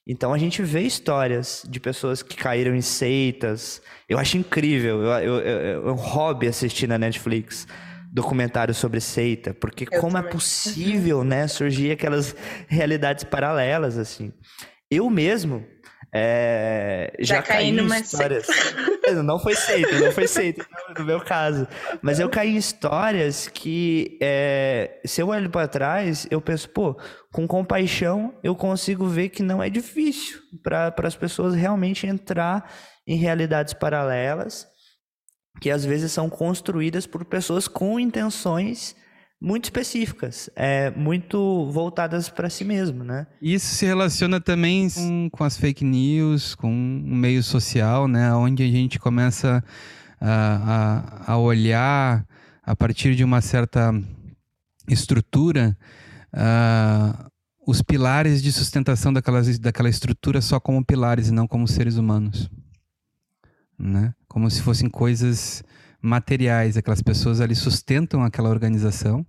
Então 0.08 0.34
a 0.34 0.38
gente 0.38 0.62
vê 0.62 0.82
histórias 0.82 1.66
de 1.68 1.80
pessoas 1.80 2.22
que 2.22 2.38
caíram 2.38 2.76
em 2.76 2.82
seitas. 2.82 3.82
Eu 4.08 4.18
acho 4.18 4.38
incrível. 4.38 5.02
Eu, 5.02 5.12
eu, 5.12 5.40
eu, 5.40 5.90
é 5.90 5.92
um 5.92 5.96
hobby 5.96 6.48
assistir 6.48 6.88
na 6.88 6.98
Netflix 6.98 7.68
documentários 8.14 8.78
sobre 8.78 9.02
seita, 9.02 9.54
porque 9.54 9.86
eu 9.92 10.00
como 10.00 10.18
é 10.18 10.22
também. 10.22 10.30
é 10.30 10.32
possível, 10.32 11.24
né, 11.26 11.50
surgir 11.50 11.92
aquelas 11.92 12.34
realidades 12.68 13.26
paralelas 13.26 13.98
assim. 13.98 14.32
Eu 14.90 15.10
mesmo 15.10 15.66
é, 16.14 17.14
já, 17.20 17.36
já 17.36 17.42
caí, 17.42 17.76
caí 17.76 17.80
em 17.80 18.00
histórias. 18.00 18.48
Não 19.24 19.40
foi 19.40 19.56
seita, 19.56 20.00
não 20.00 20.12
foi 20.12 20.28
seita 20.28 20.66
no 20.98 21.06
meu 21.06 21.20
caso. 21.20 21.68
Mas 22.02 22.20
eu 22.20 22.30
caí 22.30 22.56
em 22.56 22.58
histórias 22.58 23.48
que, 23.48 24.18
é, 24.22 25.02
se 25.06 25.22
eu 25.22 25.30
olho 25.30 25.50
para 25.50 25.68
trás, 25.68 26.28
eu 26.30 26.42
penso, 26.42 26.70
pô, 26.70 26.98
com 27.32 27.48
compaixão 27.48 28.34
eu 28.44 28.56
consigo 28.56 29.08
ver 29.08 29.30
que 29.30 29.44
não 29.44 29.62
é 29.62 29.70
difícil 29.70 30.40
para 30.64 30.94
as 31.04 31.16
pessoas 31.16 31.54
realmente 31.54 32.08
entrar 32.08 32.72
em 33.08 33.18
realidades 33.18 33.74
paralelas 33.74 34.68
que 35.62 35.70
às 35.70 35.86
vezes 35.86 36.12
são 36.12 36.30
construídas 36.30 37.08
por 37.08 37.24
pessoas 37.24 37.68
com 37.68 38.00
intenções 38.00 38.96
muito 39.40 39.66
específicas, 39.66 40.50
é, 40.56 40.92
muito 40.92 41.70
voltadas 41.72 42.30
para 42.30 42.50
si 42.50 42.64
mesmo, 42.64 43.04
né? 43.04 43.28
Isso 43.42 43.76
se 43.76 43.86
relaciona 43.86 44.40
também 44.40 44.90
com, 44.90 45.30
com 45.30 45.44
as 45.44 45.58
fake 45.58 45.84
news, 45.84 46.56
com 46.56 46.70
o 46.72 47.16
meio 47.16 47.44
social, 47.44 48.08
né? 48.08 48.34
Onde 48.34 48.64
a 48.64 48.68
gente 48.68 48.98
começa 48.98 49.64
a, 50.20 51.26
a, 51.28 51.34
a 51.34 51.38
olhar 51.38 52.26
a 52.64 52.76
partir 52.76 53.16
de 53.16 53.24
uma 53.24 53.42
certa 53.42 53.94
estrutura 54.88 55.78
uh, 56.34 57.32
os 57.68 57.82
pilares 57.82 58.42
de 58.42 58.52
sustentação 58.52 59.12
daquela, 59.12 59.42
daquela 59.60 59.90
estrutura 59.90 60.42
só 60.42 60.60
como 60.60 60.86
pilares 60.86 61.30
e 61.30 61.32
não 61.32 61.48
como 61.48 61.68
seres 61.68 61.98
humanos, 61.98 62.50
né? 63.78 64.14
Como 64.28 64.50
se 64.50 64.62
fossem 64.62 64.90
coisas 64.90 65.64
materiais, 66.06 66.78
aquelas 66.78 67.02
pessoas 67.02 67.42
ali 67.42 67.56
sustentam 67.56 68.24
aquela 68.24 68.50
organização, 68.50 69.26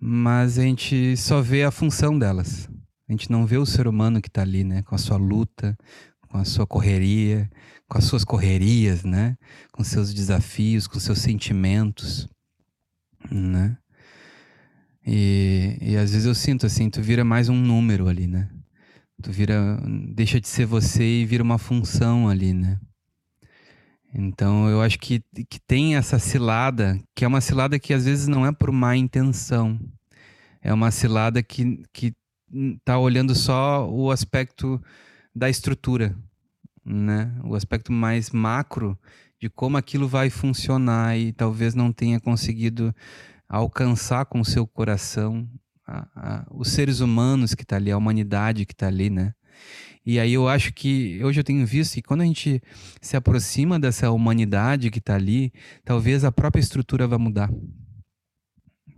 mas 0.00 0.58
a 0.58 0.62
gente 0.62 1.16
só 1.16 1.42
vê 1.42 1.64
a 1.64 1.70
função 1.70 2.18
delas. 2.18 2.68
A 3.08 3.12
gente 3.12 3.30
não 3.30 3.44
vê 3.44 3.58
o 3.58 3.66
ser 3.66 3.86
humano 3.86 4.20
que 4.20 4.28
está 4.28 4.42
ali, 4.42 4.64
né, 4.64 4.82
com 4.82 4.94
a 4.94 4.98
sua 4.98 5.16
luta, 5.16 5.76
com 6.28 6.38
a 6.38 6.44
sua 6.44 6.66
correria, 6.66 7.50
com 7.88 7.98
as 7.98 8.04
suas 8.04 8.24
correrias, 8.24 9.04
né, 9.04 9.36
com 9.72 9.84
seus 9.84 10.14
desafios, 10.14 10.86
com 10.86 10.98
seus 10.98 11.18
sentimentos, 11.18 12.28
né? 13.30 13.76
E, 15.06 15.76
e 15.80 15.96
às 15.96 16.12
vezes 16.12 16.26
eu 16.26 16.34
sinto 16.34 16.64
assim, 16.64 16.88
tu 16.88 17.02
vira 17.02 17.24
mais 17.24 17.50
um 17.50 17.56
número 17.56 18.08
ali, 18.08 18.26
né? 18.26 18.48
Tu 19.22 19.30
vira, 19.30 19.78
deixa 20.14 20.40
de 20.40 20.48
ser 20.48 20.64
você 20.64 21.04
e 21.04 21.26
vira 21.26 21.42
uma 21.42 21.58
função 21.58 22.28
ali, 22.28 22.54
né? 22.54 22.78
Então 24.14 24.68
eu 24.68 24.80
acho 24.80 24.98
que, 24.98 25.24
que 25.48 25.58
tem 25.58 25.96
essa 25.96 26.18
cilada, 26.20 27.00
que 27.14 27.24
é 27.24 27.28
uma 27.28 27.40
cilada 27.40 27.78
que 27.78 27.92
às 27.92 28.04
vezes 28.04 28.28
não 28.28 28.46
é 28.46 28.52
por 28.52 28.70
má 28.70 28.96
intenção. 28.96 29.78
É 30.62 30.72
uma 30.72 30.90
cilada 30.90 31.42
que, 31.42 31.82
que 31.92 32.14
tá 32.84 32.98
olhando 32.98 33.34
só 33.34 33.90
o 33.90 34.10
aspecto 34.12 34.80
da 35.34 35.50
estrutura, 35.50 36.16
né? 36.84 37.34
O 37.42 37.56
aspecto 37.56 37.92
mais 37.92 38.30
macro 38.30 38.96
de 39.40 39.50
como 39.50 39.76
aquilo 39.76 40.06
vai 40.06 40.30
funcionar 40.30 41.18
e 41.18 41.32
talvez 41.32 41.74
não 41.74 41.92
tenha 41.92 42.20
conseguido 42.20 42.94
alcançar 43.48 44.24
com 44.26 44.40
o 44.40 44.44
seu 44.44 44.66
coração 44.66 45.48
a, 45.86 46.06
a, 46.16 46.46
os 46.50 46.68
seres 46.68 47.00
humanos 47.00 47.54
que 47.54 47.62
está 47.62 47.76
ali, 47.76 47.90
a 47.90 47.98
humanidade 47.98 48.64
que 48.64 48.72
está 48.72 48.86
ali, 48.86 49.10
né? 49.10 49.34
E 50.06 50.20
aí 50.20 50.34
eu 50.34 50.48
acho 50.48 50.72
que 50.72 51.22
hoje 51.24 51.40
eu 51.40 51.44
tenho 51.44 51.66
visto 51.66 51.94
que 51.94 52.02
quando 52.02 52.20
a 52.20 52.24
gente 52.24 52.62
se 53.00 53.16
aproxima 53.16 53.80
dessa 53.80 54.10
humanidade 54.10 54.90
que 54.90 54.98
está 54.98 55.14
ali, 55.14 55.52
talvez 55.84 56.24
a 56.24 56.32
própria 56.32 56.60
estrutura 56.60 57.08
vá 57.08 57.18
mudar. 57.18 57.50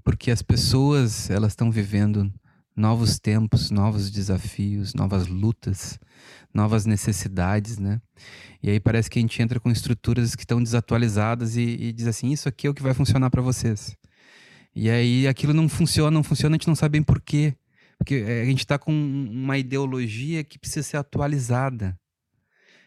Porque 0.02 0.30
as 0.30 0.42
pessoas, 0.42 1.30
elas 1.30 1.52
estão 1.52 1.70
vivendo 1.70 2.32
novos 2.76 3.18
tempos, 3.18 3.70
novos 3.70 4.10
desafios, 4.10 4.94
novas 4.94 5.26
lutas, 5.28 5.98
novas 6.52 6.84
necessidades, 6.84 7.78
né? 7.78 8.00
E 8.62 8.70
aí 8.70 8.80
parece 8.80 9.08
que 9.08 9.18
a 9.18 9.22
gente 9.22 9.40
entra 9.40 9.58
com 9.60 9.70
estruturas 9.70 10.34
que 10.34 10.42
estão 10.42 10.62
desatualizadas 10.62 11.56
e, 11.56 11.62
e 11.62 11.92
diz 11.92 12.06
assim, 12.06 12.32
isso 12.32 12.48
aqui 12.48 12.66
é 12.66 12.70
o 12.70 12.74
que 12.74 12.82
vai 12.82 12.92
funcionar 12.92 13.30
para 13.30 13.40
vocês. 13.40 13.96
E 14.74 14.90
aí 14.90 15.26
aquilo 15.26 15.54
não 15.54 15.68
funciona, 15.68 16.10
não 16.10 16.22
funciona, 16.22 16.54
a 16.54 16.58
gente 16.58 16.68
não 16.68 16.74
sabe 16.74 16.92
bem 16.92 17.02
por 17.02 17.20
quê. 17.20 17.54
Porque 17.98 18.16
eh, 18.16 18.42
a 18.42 18.44
gente 18.44 18.60
está 18.60 18.78
com 18.78 18.92
uma 18.92 19.58
ideologia 19.58 20.44
que 20.44 20.58
precisa 20.58 20.82
ser 20.82 20.96
atualizada. 20.96 21.98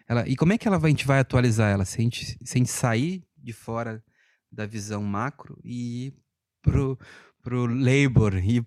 Ela, 0.07 0.27
e 0.27 0.35
como 0.35 0.53
é 0.53 0.57
que 0.57 0.67
ela 0.67 0.79
vai, 0.79 0.89
a 0.89 0.93
gente 0.93 1.05
vai 1.05 1.19
atualizar 1.19 1.71
ela? 1.71 1.85
Se 1.85 1.99
a 1.99 2.01
gente, 2.01 2.37
se 2.43 2.57
a 2.57 2.57
gente 2.57 2.69
sair 2.69 3.23
de 3.37 3.53
fora 3.53 4.03
da 4.51 4.65
visão 4.65 5.03
macro 5.03 5.59
e 5.63 6.07
ir 6.07 6.13
pro, 6.61 6.97
pro 7.41 7.65
labor, 7.65 8.35
ir 8.35 8.63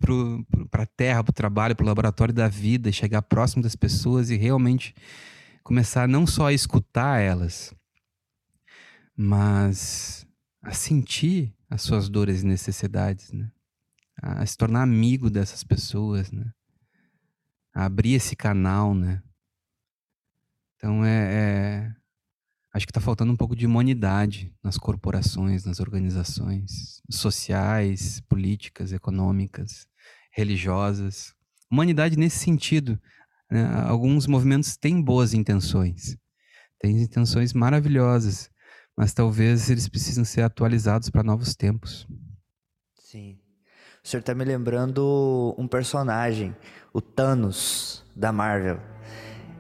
para 0.71 0.83
a 0.83 0.87
terra, 0.87 1.25
para 1.25 1.31
o 1.31 1.35
trabalho, 1.35 1.77
para 1.77 1.85
o 1.85 1.87
laboratório 1.87 2.33
da 2.33 2.49
vida, 2.49 2.93
chegar 2.93 3.23
próximo 3.23 3.63
das 3.63 3.75
pessoas 3.77 4.31
e 4.31 4.37
realmente 4.37 4.95
começar 5.63 6.09
não 6.09 6.27
só 6.27 6.47
a 6.47 6.53
escutar 6.53 7.21
elas, 7.21 7.75
mas 9.17 10.27
a 10.63 10.73
sentir 10.73 11.55
as 11.69 11.83
suas 11.83 12.09
dores 12.09 12.43
e 12.43 12.47
necessidades, 12.47 13.33
né? 13.33 13.51
A 14.21 14.45
se 14.45 14.57
tornar 14.57 14.83
amigo 14.83 15.31
dessas 15.31 15.65
pessoas, 15.65 16.31
né? 16.31 16.53
A 17.75 17.87
abrir 17.87 18.15
esse 18.15 18.37
canal, 18.37 18.95
né? 18.95 19.23
Então 20.77 21.05
é, 21.05 21.35
é... 21.35 21.97
acho 22.75 22.87
que 22.87 22.91
está 22.91 23.01
faltando 23.01 23.33
um 23.33 23.37
pouco 23.37 23.55
de 23.55 23.67
humanidade 23.67 24.53
nas 24.63 24.77
corporações, 24.77 25.65
nas 25.65 25.81
organizações 25.81 27.01
sociais, 27.11 28.21
políticas, 28.29 28.93
econômicas, 28.93 29.87
religiosas. 30.33 31.35
Humanidade 31.71 32.19
nesse 32.19 32.39
sentido, 32.39 33.01
Né? 33.53 33.65
Alguns 33.87 34.27
movimentos 34.27 34.79
têm 34.79 35.03
boas 35.03 35.35
intenções, 35.35 36.17
têm 36.79 37.03
intenções 37.03 37.53
maravilhosas, 37.53 38.51
mas 38.97 39.13
talvez 39.13 39.69
eles 39.69 39.89
precisam 39.89 40.25
ser 40.25 40.41
atualizados 40.41 41.11
para 41.11 41.23
novos 41.23 41.55
tempos. 41.55 42.07
Sim. 42.99 43.42
O 44.05 44.09
senhor 44.09 44.19
está 44.19 44.35
me 44.35 44.45
lembrando 44.45 45.55
um 45.57 45.69
personagem, 45.69 46.57
o 46.93 47.01
Thanos 47.01 48.05
da 48.17 48.33
Marvel. 48.33 48.81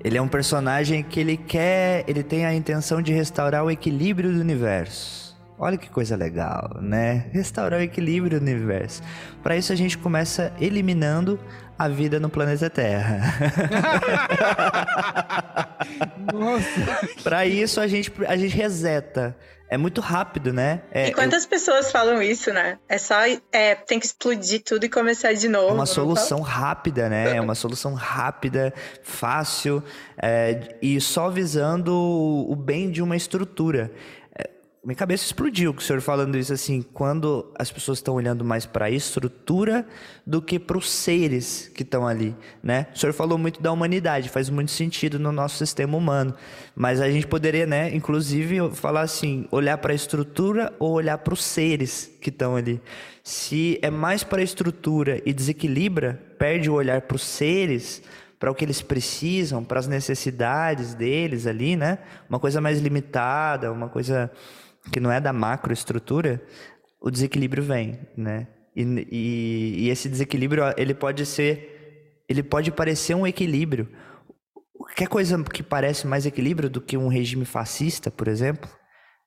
Ele 0.02 0.18
é 0.18 0.22
um 0.22 0.26
personagem 0.26 1.04
que 1.04 1.20
ele 1.20 1.36
quer, 1.36 2.02
ele 2.08 2.24
tem 2.24 2.44
a 2.44 2.52
intenção 2.52 3.00
de 3.00 3.12
restaurar 3.12 3.64
o 3.64 3.70
equilíbrio 3.70 4.32
do 4.32 4.40
universo. 4.40 5.40
Olha 5.56 5.78
que 5.78 5.88
coisa 5.88 6.16
legal, 6.16 6.76
né? 6.82 7.26
Restaurar 7.30 7.78
o 7.78 7.82
equilíbrio 7.84 8.40
do 8.40 8.42
universo. 8.42 9.00
Para 9.44 9.56
isso 9.56 9.72
a 9.72 9.76
gente 9.76 9.96
começa 9.96 10.52
eliminando 10.60 11.38
a 11.78 11.86
vida 11.86 12.18
no 12.18 12.28
planeta 12.28 12.68
Terra. 12.68 13.20
Nossa. 16.34 17.22
Para 17.22 17.46
isso 17.46 17.80
a 17.80 17.86
gente 17.86 18.12
a 18.26 18.36
gente 18.36 18.56
reseta 18.56 19.36
é 19.72 19.78
muito 19.78 20.02
rápido, 20.02 20.52
né? 20.52 20.82
É, 20.90 21.08
e 21.08 21.14
quantas 21.14 21.44
eu... 21.44 21.48
pessoas 21.48 21.90
falam 21.90 22.20
isso, 22.20 22.52
né? 22.52 22.78
É 22.86 22.98
só 22.98 23.14
é, 23.50 23.74
tem 23.74 23.98
que 23.98 24.04
explodir 24.04 24.62
tudo 24.62 24.84
e 24.84 24.88
começar 24.88 25.32
de 25.32 25.48
novo. 25.48 25.70
É 25.70 25.72
uma 25.72 25.86
solução 25.86 26.42
rápida, 26.42 27.08
né? 27.08 27.34
É 27.34 27.40
uma 27.40 27.54
solução 27.54 27.94
rápida, 27.94 28.74
fácil 29.02 29.82
é, 30.20 30.76
e 30.82 31.00
só 31.00 31.30
visando 31.30 31.90
o 31.90 32.54
bem 32.54 32.90
de 32.90 33.00
uma 33.00 33.16
estrutura 33.16 33.90
minha 34.84 34.96
cabeça 34.96 35.24
explodiu 35.24 35.72
com 35.72 35.78
o 35.78 35.82
senhor 35.82 36.00
falando 36.00 36.36
isso 36.36 36.52
assim, 36.52 36.82
quando 36.82 37.52
as 37.56 37.70
pessoas 37.70 37.98
estão 37.98 38.14
olhando 38.14 38.44
mais 38.44 38.66
para 38.66 38.86
a 38.86 38.90
estrutura 38.90 39.86
do 40.26 40.42
que 40.42 40.58
para 40.58 40.76
os 40.76 40.90
seres 40.90 41.70
que 41.72 41.84
estão 41.84 42.04
ali, 42.04 42.34
né? 42.60 42.88
O 42.92 42.98
senhor 42.98 43.12
falou 43.12 43.38
muito 43.38 43.62
da 43.62 43.70
humanidade, 43.70 44.28
faz 44.28 44.50
muito 44.50 44.72
sentido 44.72 45.20
no 45.20 45.30
nosso 45.30 45.56
sistema 45.56 45.96
humano, 45.96 46.34
mas 46.74 47.00
a 47.00 47.08
gente 47.08 47.28
poderia, 47.28 47.64
né, 47.64 47.94
inclusive 47.94 48.72
falar 48.74 49.02
assim, 49.02 49.46
olhar 49.52 49.78
para 49.78 49.92
a 49.92 49.94
estrutura 49.94 50.74
ou 50.80 50.90
olhar 50.90 51.18
para 51.18 51.34
os 51.34 51.44
seres 51.44 52.10
que 52.20 52.30
estão 52.30 52.56
ali. 52.56 52.80
Se 53.22 53.78
é 53.82 53.90
mais 53.90 54.24
para 54.24 54.40
a 54.40 54.44
estrutura 54.44 55.22
e 55.24 55.32
desequilibra, 55.32 56.20
perde 56.36 56.68
o 56.68 56.74
olhar 56.74 57.02
para 57.02 57.14
os 57.14 57.22
seres, 57.22 58.02
para 58.42 58.50
o 58.50 58.54
que 58.56 58.64
eles 58.64 58.82
precisam, 58.82 59.62
para 59.62 59.78
as 59.78 59.86
necessidades 59.86 60.94
deles 60.94 61.46
ali, 61.46 61.76
né? 61.76 61.98
Uma 62.28 62.40
coisa 62.40 62.60
mais 62.60 62.80
limitada, 62.80 63.70
uma 63.70 63.88
coisa 63.88 64.32
que 64.90 64.98
não 64.98 65.12
é 65.12 65.20
da 65.20 65.32
macroestrutura, 65.32 66.42
o 67.00 67.08
desequilíbrio 67.08 67.62
vem, 67.62 68.00
né? 68.16 68.48
E, 68.74 68.82
e, 69.12 69.84
e, 69.84 69.90
esse 69.90 70.08
desequilíbrio 70.08 70.64
ele 70.76 70.92
pode 70.92 71.24
ser, 71.24 72.24
ele 72.28 72.42
pode 72.42 72.72
parecer 72.72 73.14
um 73.14 73.24
equilíbrio. 73.24 73.88
Quer 74.96 75.06
coisa 75.06 75.40
que 75.44 75.62
parece 75.62 76.04
mais 76.08 76.26
equilíbrio 76.26 76.68
do 76.68 76.80
que 76.80 76.96
um 76.96 77.06
regime 77.06 77.44
fascista, 77.44 78.10
por 78.10 78.26
exemplo? 78.26 78.68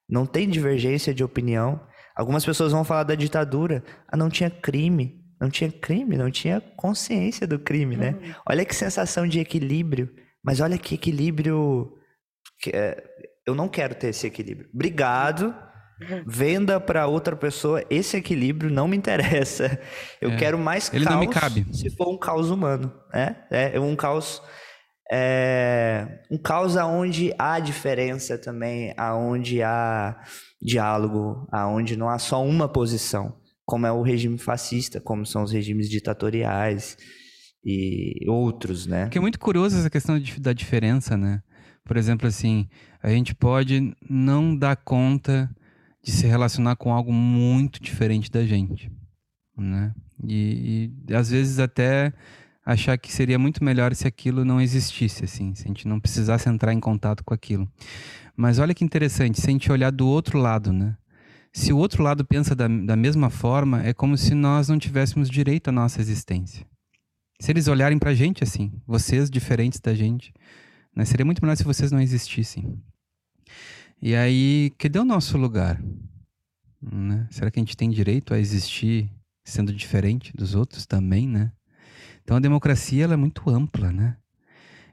Não 0.10 0.26
tem 0.26 0.50
divergência 0.50 1.14
de 1.14 1.24
opinião. 1.24 1.80
Algumas 2.18 2.44
pessoas 2.44 2.74
vão 2.74 2.84
falar 2.84 3.04
da 3.04 3.16
ditadura. 3.16 3.82
Ah, 4.10 4.18
não 4.18 4.30
tinha 4.30 4.50
crime. 4.50 5.25
Não 5.40 5.50
tinha 5.50 5.72
crime, 5.72 6.18
não 6.18 6.32
tinha 6.32 6.62
consciência 6.78 7.46
do 7.46 7.60
crime, 7.60 7.98
né? 7.98 8.12
Uhum. 8.12 8.34
Olha 8.50 8.66
que 8.66 8.76
sensação 8.76 9.28
de 9.28 9.40
equilíbrio. 9.40 10.10
Mas 10.44 10.60
olha 10.60 10.78
que 10.78 10.96
equilíbrio. 10.96 11.92
Que 12.62 12.70
é, 12.72 13.04
eu 13.46 13.54
não 13.54 13.68
quero 13.68 13.96
ter 13.96 14.08
esse 14.08 14.28
equilíbrio. 14.28 14.70
Obrigado. 14.74 15.54
Venda 16.28 16.78
para 16.78 17.08
outra 17.08 17.38
pessoa 17.38 17.82
esse 17.90 18.18
equilíbrio 18.18 18.70
não 18.70 18.88
me 18.88 18.98
interessa. 18.98 19.80
Eu 20.20 20.32
é. 20.32 20.36
quero 20.36 20.58
mais 20.58 20.92
Ele 20.94 21.06
caos. 21.06 21.16
Ele 21.16 21.26
não 21.26 21.34
me 21.34 21.34
cabe. 21.34 21.66
Se 21.74 21.90
for 21.90 22.10
um 22.10 22.18
caos 22.18 22.50
humano, 22.50 22.94
né? 23.14 23.46
É 23.50 23.80
um 23.80 23.96
caos 23.96 24.42
é 25.12 26.08
um 26.32 26.38
caos 26.38 26.76
aonde 26.76 27.34
há 27.38 27.60
diferença 27.60 28.38
também, 28.38 28.94
aonde 28.98 29.62
há 29.62 30.20
diálogo, 30.62 31.48
aonde 31.52 31.96
não 31.96 32.10
há 32.10 32.18
só 32.18 32.44
uma 32.44 32.68
posição, 32.68 33.38
como 33.66 33.86
é 33.86 33.92
o 33.92 34.02
regime 34.02 34.38
fascista, 34.38 35.02
como 35.02 35.26
são 35.26 35.44
os 35.44 35.52
regimes 35.52 35.90
ditatoriais 35.90 36.98
e 37.64 38.24
outros, 38.28 38.86
né? 38.86 39.10
Que 39.10 39.18
é 39.18 39.22
muito 39.22 39.40
curioso 39.40 39.78
essa 39.78 39.90
questão 39.90 40.22
da 40.40 40.54
diferença, 40.54 41.18
né? 41.18 41.42
Por 41.84 41.98
exemplo, 41.98 42.28
assim, 42.28 42.68
a 43.02 43.10
gente 43.10 43.34
pode 43.34 43.94
não 44.10 44.56
dar 44.56 44.76
conta 44.76 45.50
de 46.04 46.12
se 46.12 46.28
relacionar 46.28 46.76
com 46.76 46.94
algo 46.94 47.12
muito 47.12 47.82
diferente 47.82 48.32
da 48.32 48.46
gente, 48.46 48.92
né? 49.58 49.94
E, 50.24 50.92
e, 51.10 51.14
às 51.14 51.30
vezes 51.30 51.60
até 51.60 52.14
achar 52.66 52.98
que 52.98 53.12
seria 53.12 53.38
muito 53.38 53.64
melhor 53.64 53.94
se 53.94 54.08
aquilo 54.08 54.46
não 54.46 54.62
existisse, 54.62 55.26
assim, 55.26 55.54
se 55.54 55.66
a 55.66 55.68
gente 55.68 55.88
não 55.88 56.00
precisasse 56.00 56.50
entrar 56.50 56.74
em 56.74 56.80
contato 56.80 57.24
com 57.24 57.34
aquilo. 57.34 57.70
Mas 58.36 58.60
olha 58.60 58.74
que 58.74 58.84
interessante, 58.84 59.40
se 59.40 59.48
a 59.48 59.52
gente 59.52 59.72
olhar 59.72 59.92
do 59.92 60.08
outro 60.08 60.40
lado, 60.40 60.74
né? 60.74 60.98
Se 61.56 61.72
o 61.72 61.78
outro 61.78 62.04
lado 62.04 62.26
pensa 62.26 62.54
da, 62.54 62.68
da 62.68 62.98
mesma 62.98 63.30
forma, 63.30 63.82
é 63.82 63.94
como 63.94 64.18
se 64.18 64.36
nós 64.36 64.68
não 64.68 64.78
tivéssemos 64.78 65.30
direito 65.30 65.70
à 65.70 65.72
nossa 65.72 66.02
existência. 66.02 66.68
Se 67.40 67.50
eles 67.50 67.70
olharem 67.70 67.98
pra 67.98 68.14
gente 68.14 68.44
assim, 68.44 68.74
vocês 68.86 69.30
diferentes 69.30 69.80
da 69.80 69.94
gente, 69.94 70.34
né? 70.94 71.06
seria 71.06 71.26
muito 71.26 71.42
melhor 71.42 71.56
se 71.56 71.64
vocês 71.64 71.94
não 71.94 72.02
existissem. 72.02 72.78
E 74.02 74.14
aí, 74.14 74.74
cadê 74.78 75.00
o 75.00 75.06
nosso 75.06 75.38
lugar? 75.38 75.82
Né? 76.82 77.26
Será 77.32 77.50
que 77.50 77.58
a 77.58 77.62
gente 77.62 77.78
tem 77.78 77.90
direito 77.90 78.34
a 78.34 78.38
existir 78.38 79.10
sendo 79.46 79.74
diferente 79.74 80.34
dos 80.36 80.56
outros 80.56 80.86
também, 80.86 81.26
né? 81.26 81.54
Então 82.22 82.36
a 82.36 82.42
democracia 82.42 83.06
ela 83.06 83.14
é 83.14 83.18
muito 83.18 83.50
ampla, 83.50 83.94
né? 83.94 84.18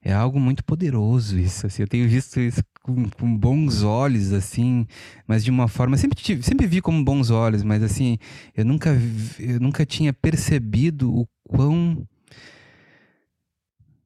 É 0.01 0.13
algo 0.13 0.39
muito 0.39 0.65
poderoso 0.65 1.37
isso. 1.37 1.67
Assim. 1.67 1.83
Eu 1.83 1.89
tenho 1.89 2.09
visto 2.09 2.39
isso 2.39 2.63
com, 2.83 3.09
com, 3.11 3.37
bons 3.37 3.83
olhos, 3.83 4.33
assim, 4.33 4.87
mas 5.27 5.45
de 5.45 5.51
uma 5.51 5.69
forma 5.69 5.97
sempre 5.97 6.21
tive, 6.21 6.43
sempre 6.43 6.67
vi 6.67 6.81
como 6.81 7.05
bons 7.05 7.31
olhos, 7.31 7.63
mas 7.63 7.83
assim 7.83 8.19
eu 8.57 8.65
nunca 8.65 8.91
eu 9.39 9.61
nunca 9.61 9.87
tinha 9.87 10.13
percebido 10.13 11.15
o 11.15 11.29
quão 11.45 12.07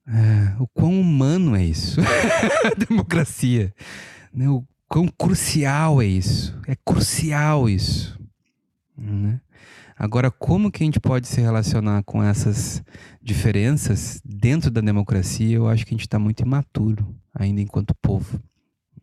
é, 0.07 0.57
o 0.61 0.67
quão 0.69 1.01
humano 1.01 1.57
é 1.57 1.65
isso, 1.65 2.01
democracia, 2.89 3.75
né? 4.33 4.49
O 4.49 4.65
quão 4.89 5.09
crucial 5.09 6.01
é 6.01 6.07
isso. 6.07 6.59
É 6.67 6.75
crucial 6.77 7.69
isso. 7.69 8.19
Né? 8.97 9.41
Agora, 9.99 10.31
como 10.31 10.71
que 10.71 10.83
a 10.83 10.87
gente 10.87 11.01
pode 11.01 11.27
se 11.27 11.41
relacionar 11.41 12.03
com 12.05 12.23
essas 12.23 12.83
diferenças 13.23 14.21
dentro 14.25 14.71
da 14.71 14.81
democracia? 14.81 15.57
Eu 15.57 15.69
acho 15.69 15.85
que 15.85 15.95
a 15.95 15.97
gente 15.97 16.07
está 16.07 16.19
muito 16.19 16.43
imaturo 16.43 17.15
ainda 17.35 17.61
enquanto 17.61 17.95
povo. 17.95 18.41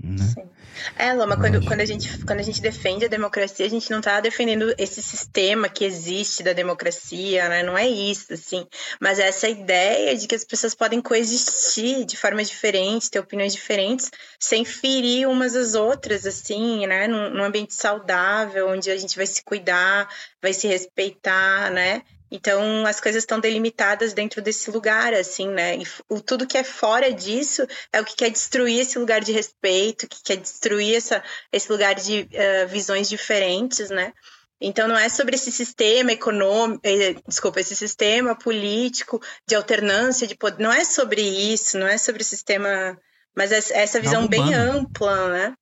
Né? 0.01 0.17
Sim. 0.17 0.49
É, 0.97 1.13
Loma, 1.13 1.38
quando, 1.38 1.63
quando, 1.65 1.82
a 1.82 1.86
gente, 1.86 2.25
quando 2.25 2.39
a 2.39 2.43
gente 2.43 2.62
defende 2.62 3.06
a 3.06 3.08
democracia, 3.08 3.65
a 3.65 3.69
gente 3.69 3.89
não 3.91 3.99
está 3.99 4.19
defendendo 4.19 4.73
esse 4.77 5.01
sistema 5.01 5.69
que 5.69 5.86
existe 5.86 6.43
da 6.43 6.51
democracia, 6.51 7.47
né? 7.47 7.63
Não 7.63 7.77
é 7.77 7.88
isso, 7.88 8.34
assim. 8.34 8.67
Mas 8.99 9.19
é 9.19 9.27
essa 9.27 9.47
ideia 9.47 10.15
de 10.15 10.27
que 10.27 10.36
as 10.36 10.43
pessoas 10.43 10.73
podem 10.73 11.01
coexistir 11.01 12.06
de 12.06 12.17
forma 12.17 12.43
diferente, 12.43 13.10
ter 13.10 13.19
opiniões 13.19 13.53
diferentes, 13.53 14.10
sem 14.39 14.65
ferir 14.65 15.27
umas 15.27 15.56
às 15.56 15.75
outras, 15.75 16.25
assim, 16.25 16.86
né? 16.88 17.08
Num, 17.08 17.29
num 17.29 17.43
ambiente 17.43 17.73
saudável, 17.73 18.69
onde 18.69 18.89
a 18.89 18.97
gente 18.97 19.15
vai 19.15 19.27
se 19.27 19.43
cuidar, 19.43 20.10
vai 20.41 20.53
se 20.53 20.67
respeitar, 20.67 21.71
né? 21.71 22.01
Então, 22.36 22.84
as 22.88 23.00
coisas 23.00 23.22
estão 23.22 23.39
delimitadas 23.39 24.12
dentro 24.12 24.41
desse 24.41 24.72
lugar, 24.72 25.13
assim, 25.13 25.50
né? 25.50 25.78
E 25.78 25.84
o, 26.10 26.19
tudo 26.19 26.48
que 26.48 26.58
é 26.58 26.63
fora 26.63 27.13
disso 27.13 27.62
é 27.91 28.02
o 28.02 28.04
que 28.04 28.15
quer 28.15 28.32
destruir 28.32 28.80
esse 28.80 28.98
lugar 28.98 29.22
de 29.22 29.32
respeito, 29.32 30.08
que 30.08 30.24
quer 30.24 30.38
destruir 30.38 30.96
essa, 30.96 31.24
esse 31.52 31.72
lugar 31.72 31.93
de 31.93 32.22
uh, 32.22 32.67
visões 32.67 33.08
diferentes, 33.08 33.91
né? 33.91 34.12
Então, 34.60 34.88
não 34.88 34.98
é 34.98 35.10
sobre 35.10 35.36
esse 35.36 35.52
sistema 35.52 36.12
econômico, 36.12 36.82
eh, 36.84 37.15
desculpa, 37.28 37.60
esse 37.60 37.76
sistema 37.76 38.34
político 38.34 39.22
de 39.48 39.54
alternância 39.54 40.26
de 40.26 40.36
poder, 40.36 40.63
não 40.63 40.74
é 40.74 40.84
sobre 40.84 41.22
isso, 41.22 41.78
não 41.78 41.88
é 41.88 42.00
sobre 42.00 42.24
o 42.24 42.26
sistema, 42.26 42.98
mas 43.38 43.52
é 43.52 43.58
essa 43.80 44.02
visão 44.02 44.22
Algo 44.22 44.30
bem 44.30 44.41
humano. 44.41 44.80
ampla, 44.80 45.30
né? 45.30 45.54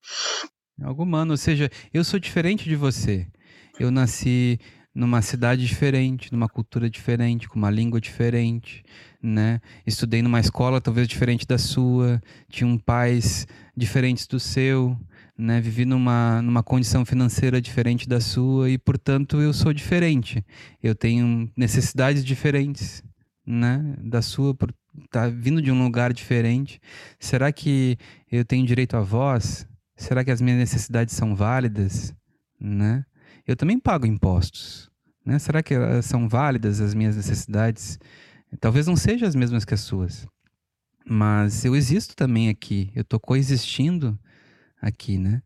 Algo 0.81 1.03
humano, 1.03 1.31
ou 1.31 1.38
seja, 1.38 1.69
eu 1.93 2.03
sou 2.05 2.17
diferente 2.17 2.69
de 2.69 2.77
você. 2.77 3.27
Eu 3.77 3.91
nasci 3.91 4.60
numa 4.93 5.21
cidade 5.21 5.65
diferente, 5.65 6.32
numa 6.32 6.49
cultura 6.49 6.89
diferente, 6.89 7.47
com 7.47 7.58
uma 7.58 7.69
língua 7.69 7.99
diferente, 7.99 8.84
né? 9.21 9.62
Estudei 9.88 10.21
numa 10.21 10.39
escola 10.39 10.82
talvez 10.82 11.08
diferente 11.08 11.47
da 11.47 11.58
sua, 11.58 12.21
tinha 12.49 12.77
pais 12.80 13.47
diferentes 13.75 14.27
do 14.27 14.39
seu, 14.39 14.97
né? 15.38 15.62
Vivi 15.62 15.86
numa, 15.86 16.41
numa 16.41 16.62
condição 16.62 17.06
financeira 17.06 17.62
diferente 17.62 18.08
da 18.08 18.19
sua 18.19 18.69
e, 18.69 18.77
portanto, 18.77 19.39
eu 19.39 19.54
sou 19.54 19.73
diferente. 19.73 20.45
Eu 20.84 20.93
tenho 20.93 21.49
necessidades 21.56 22.23
diferentes, 22.23 23.01
né? 23.45 23.95
Da 24.04 24.21
sua, 24.21 24.54
por 24.54 24.73
estar 25.06 25.23
tá 25.23 25.30
vindo 25.30 25.62
de 25.62 25.71
um 25.71 25.84
lugar 25.84 26.12
diferente. 26.12 26.82
Será 27.17 27.51
que 27.51 27.97
eu 28.30 28.43
tenho 28.43 28.65
direito 28.65 28.97
à 28.97 29.01
voz? 29.01 29.65
Será 29.95 30.23
que 30.23 30.32
as 30.32 30.41
minhas 30.41 30.60
necessidades 30.60 31.15
são 31.15 31.36
válidas, 31.36 32.13
né? 32.60 33.06
Eu 33.47 33.56
também 33.56 33.80
pago 33.80 34.06
impostos. 34.06 34.89
Né? 35.25 35.38
Será 35.39 35.62
que 35.62 35.73
são 36.01 36.27
válidas 36.27 36.82
as 36.82 36.93
minhas 36.93 37.15
necessidades? 37.15 37.99
Talvez 38.60 38.88
não 38.88 38.95
sejam 38.95 39.27
as 39.27 39.36
mesmas 39.36 39.63
que 39.65 39.73
as 39.73 39.82
suas. 39.82 40.27
Mas 41.06 41.65
eu 41.65 41.75
existo 41.75 42.15
também 42.15 42.49
aqui, 42.49 42.91
eu 42.95 43.01
estou 43.01 43.19
coexistindo 43.19 44.17
aqui, 44.82 45.17
né? 45.17 45.41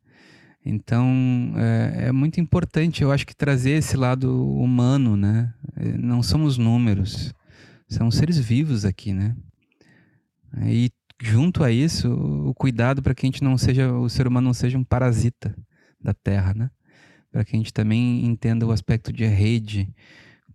Então 0.65 1.53
é, 1.58 2.08
é, 2.08 2.12
muito 2.12 2.39
importante, 2.41 3.03
eu 3.03 3.12
acho 3.12 3.25
que 3.25 3.36
trazer 3.36 3.71
esse 3.71 3.95
lado 3.95 4.45
humano, 4.58 5.15
né? 5.15 5.53
É, 5.75 5.97
não 5.97 6.23
somos 6.23 6.58
números, 6.58 7.34
são 7.88 8.10
seres 8.10 8.38
vivos 8.38 8.84
aqui, 8.84 9.13
né? 9.13 9.36
E 10.63 10.91
junto 11.21 11.63
a 11.63 11.71
isso, 11.71 12.12
o 12.12 12.53
cuidado 12.53 13.01
para 13.01 13.13
que 13.13 13.25
a 13.25 13.27
gente 13.27 13.43
não 13.43 13.58
seja, 13.58 13.93
o 13.93 14.10
ser 14.10 14.27
humano 14.27 14.45
não 14.45 14.53
seja 14.53 14.77
um 14.77 14.84
parasita 14.84 15.55
da 16.01 16.13
Terra, 16.13 16.53
né? 16.53 16.69
Para 17.35 17.43
que 17.43 17.53
a 17.53 17.59
gente 17.59 17.73
também 17.73 18.25
entenda 18.25 18.65
o 18.65 18.71
aspecto 18.71 19.11
de 19.11 19.25
rede 19.25 19.93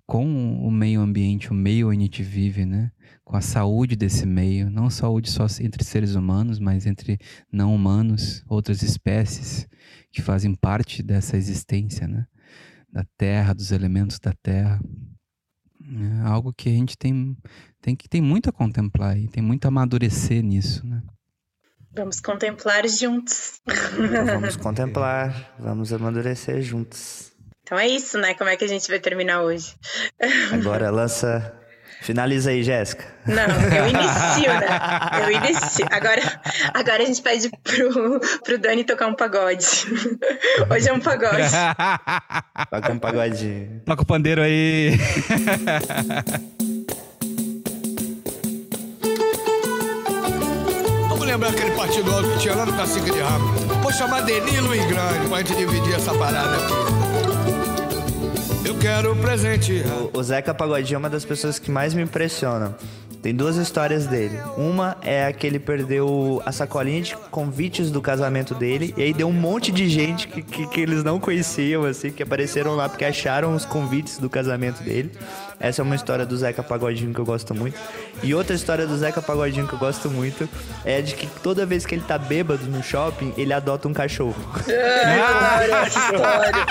com 0.07 0.67
o 0.67 0.71
meio 0.71 1.03
ambiente, 1.03 1.51
o 1.51 1.55
meio 1.55 1.91
onde 1.91 1.99
a 1.99 2.01
gente 2.01 2.23
vive, 2.23 2.65
né? 2.65 2.91
Com 3.23 3.37
a 3.37 3.43
saúde 3.43 3.95
desse 3.95 4.25
meio, 4.25 4.71
não 4.71 4.89
saúde 4.89 5.31
só 5.31 5.45
entre 5.61 5.85
seres 5.85 6.15
humanos, 6.15 6.59
mas 6.59 6.87
entre 6.87 7.19
não 7.53 7.75
humanos, 7.75 8.43
outras 8.49 8.81
espécies 8.83 9.69
que 10.11 10.23
fazem 10.23 10.55
parte 10.55 11.03
dessa 11.03 11.37
existência, 11.37 12.09
né? 12.09 12.27
Da 12.91 13.05
Terra, 13.19 13.53
dos 13.53 13.73
elementos 13.73 14.19
da 14.19 14.33
Terra. 14.43 14.81
É 15.85 16.27
algo 16.27 16.51
que 16.51 16.71
a 16.71 16.73
gente 16.73 16.97
tem, 16.97 17.37
tem 17.83 17.95
que 17.95 18.09
tem 18.09 18.23
muito 18.23 18.49
a 18.49 18.53
contemplar 18.53 19.19
e 19.19 19.29
tem 19.29 19.43
muito 19.43 19.67
a 19.67 19.69
amadurecer 19.69 20.43
nisso, 20.43 20.87
né? 20.87 21.03
Vamos 21.93 22.21
contemplar 22.21 22.87
juntos. 22.89 23.61
Então 23.67 24.25
vamos 24.27 24.57
contemplar, 24.57 25.55
vamos 25.59 25.93
amadurecer 25.93 26.63
juntos. 26.63 27.33
Então 27.63 27.79
é 27.79 27.87
isso, 27.87 28.19
né? 28.19 28.35
Como 28.35 28.51
é 28.51 28.57
que 28.57 28.65
a 28.65 28.69
gente 28.69 28.89
vai 28.89 28.99
terminar 28.99 29.43
hoje? 29.43 29.75
Agora 30.53 30.91
lança. 30.91 31.57
Finaliza 32.01 32.51
aí, 32.51 32.63
Jéssica. 32.63 33.05
Não, 33.27 33.45
eu 33.77 33.87
inicio, 33.87 34.51
né? 34.59 35.23
Eu 35.23 35.31
inicio. 35.31 35.87
Agora, 35.91 36.41
agora 36.73 37.03
a 37.03 37.07
gente 37.07 37.21
pede 37.21 37.51
pro, 37.63 38.21
pro 38.43 38.59
Dani 38.59 38.85
tocar 38.85 39.07
um 39.07 39.15
pagode. 39.15 39.67
Hoje 40.71 40.89
é 40.89 40.93
um 40.93 41.01
pagode. 41.01 41.51
Toca 42.71 42.93
um 42.93 42.99
pagode. 42.99 43.83
Toca 43.85 44.03
o 44.03 44.07
pandeiro 44.07 44.41
aí. 44.41 44.99
Vamos 51.21 51.35
lembrar 51.35 51.51
aquele 51.51 51.73
partido 51.73 52.11
alto 52.11 52.31
que 52.31 52.39
tinha 52.39 52.55
lá 52.55 52.65
no 52.65 52.73
Cacique 52.73 53.11
de 53.11 53.21
Rabo. 53.21 53.45
Vou 53.83 53.93
chamar 53.93 54.23
Denilo 54.23 54.75
e 54.75 54.79
Grande 54.79 55.29
pra 55.29 55.39
gente 55.41 55.55
dividir 55.55 55.95
essa 55.95 56.15
parada 56.15 56.57
aqui 56.57 57.11
quero 58.81 59.15
presente. 59.17 59.83
O, 60.15 60.19
o 60.19 60.23
Zeca 60.23 60.55
Pagodinho 60.55 60.97
é 60.97 60.99
uma 60.99 61.11
das 61.11 61.25
pessoas 61.25 61.59
que 61.59 61.71
mais 61.71 61.93
me 61.93 62.03
impressionam. 62.03 62.75
Tem 63.21 63.35
duas 63.35 63.57
histórias 63.57 64.07
dele. 64.07 64.39
Uma 64.57 64.97
é 65.03 65.31
que 65.31 65.47
ele 65.47 65.59
perdeu 65.59 66.41
a 66.47 66.51
sacolinha 66.51 67.03
de 67.03 67.15
convites 67.31 67.91
do 67.91 68.01
casamento 68.01 68.55
dele. 68.55 68.95
E 68.97 69.03
aí 69.03 69.13
deu 69.13 69.29
um 69.29 69.33
monte 69.33 69.71
de 69.71 69.87
gente 69.87 70.27
que, 70.27 70.41
que, 70.41 70.67
que, 70.67 70.81
eles 70.81 71.05
não 71.05 71.21
conheciam, 71.21 71.85
assim, 71.85 72.11
que 72.11 72.23
apareceram 72.23 72.75
lá 72.75 72.89
porque 72.89 73.05
acharam 73.05 73.55
os 73.55 73.67
convites 73.67 74.17
do 74.17 74.31
casamento 74.31 74.83
dele. 74.83 75.13
Essa 75.61 75.83
é 75.83 75.85
uma 75.85 75.95
história 75.95 76.25
do 76.25 76.35
Zeca 76.37 76.63
Pagodinho 76.63 77.13
que 77.13 77.21
eu 77.21 77.25
gosto 77.25 77.55
muito. 77.55 77.79
E 78.23 78.35
outra 78.35 78.57
história 78.57 78.87
do 78.87 78.97
Zeca 78.97 79.21
Pagodinho 79.21 79.69
que 79.69 79.75
eu 79.75 79.79
gosto 79.79 80.11
muito 80.11 80.49
é 80.87 81.03
de 81.03 81.15
que 81.15 81.27
toda 81.43 81.67
vez 81.67 81.85
que 81.85 81.95
ele 81.95 82.03
tá 82.03 82.17
bêbado 82.17 82.65
no 82.65 82.83
shopping, 82.83 83.35
ele 83.37 83.53
adota 83.53 83.87
um 83.87 83.93
cachorro. 83.93 84.35
É, 84.67 85.85
história. 85.87 86.67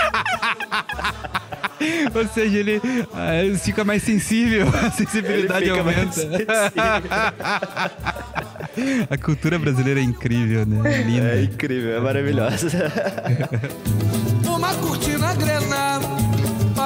Ou 2.13 2.27
seja, 2.27 2.57
ele 2.57 2.77
uh, 2.77 3.57
fica 3.59 3.85
mais 3.85 4.03
sensível, 4.03 4.67
a 4.85 4.91
sensibilidade 4.91 5.69
aumenta. 5.69 6.19
a 9.09 9.17
cultura 9.17 9.57
brasileira 9.59 9.99
é 9.99 10.03
incrível, 10.03 10.65
né? 10.65 11.03
Linda. 11.03 11.35
É 11.35 11.43
incrível, 11.43 11.95
é 11.95 11.99
maravilhosa. 11.99 12.69
Uma 14.45 14.73
cortina 14.75 15.33
grenada 15.35 16.18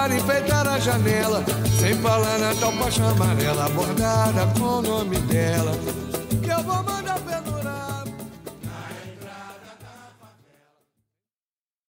para 0.04 0.16
enfeitar 0.16 0.68
a 0.68 0.80
janela. 0.80 1.44
Sem 1.80 1.96
falar 1.96 2.38
na 2.38 2.54
tal 2.56 2.74
paixão 2.74 3.08
amarela, 3.10 3.70
bordada 3.70 4.46
com 4.60 4.66
o 4.66 4.82
nome 4.82 5.18
dela. 5.20 5.72
Que 6.44 6.50
eu 6.50 6.62
vou 6.62 6.84
mandar 6.84 7.18
pelo. 7.20 7.53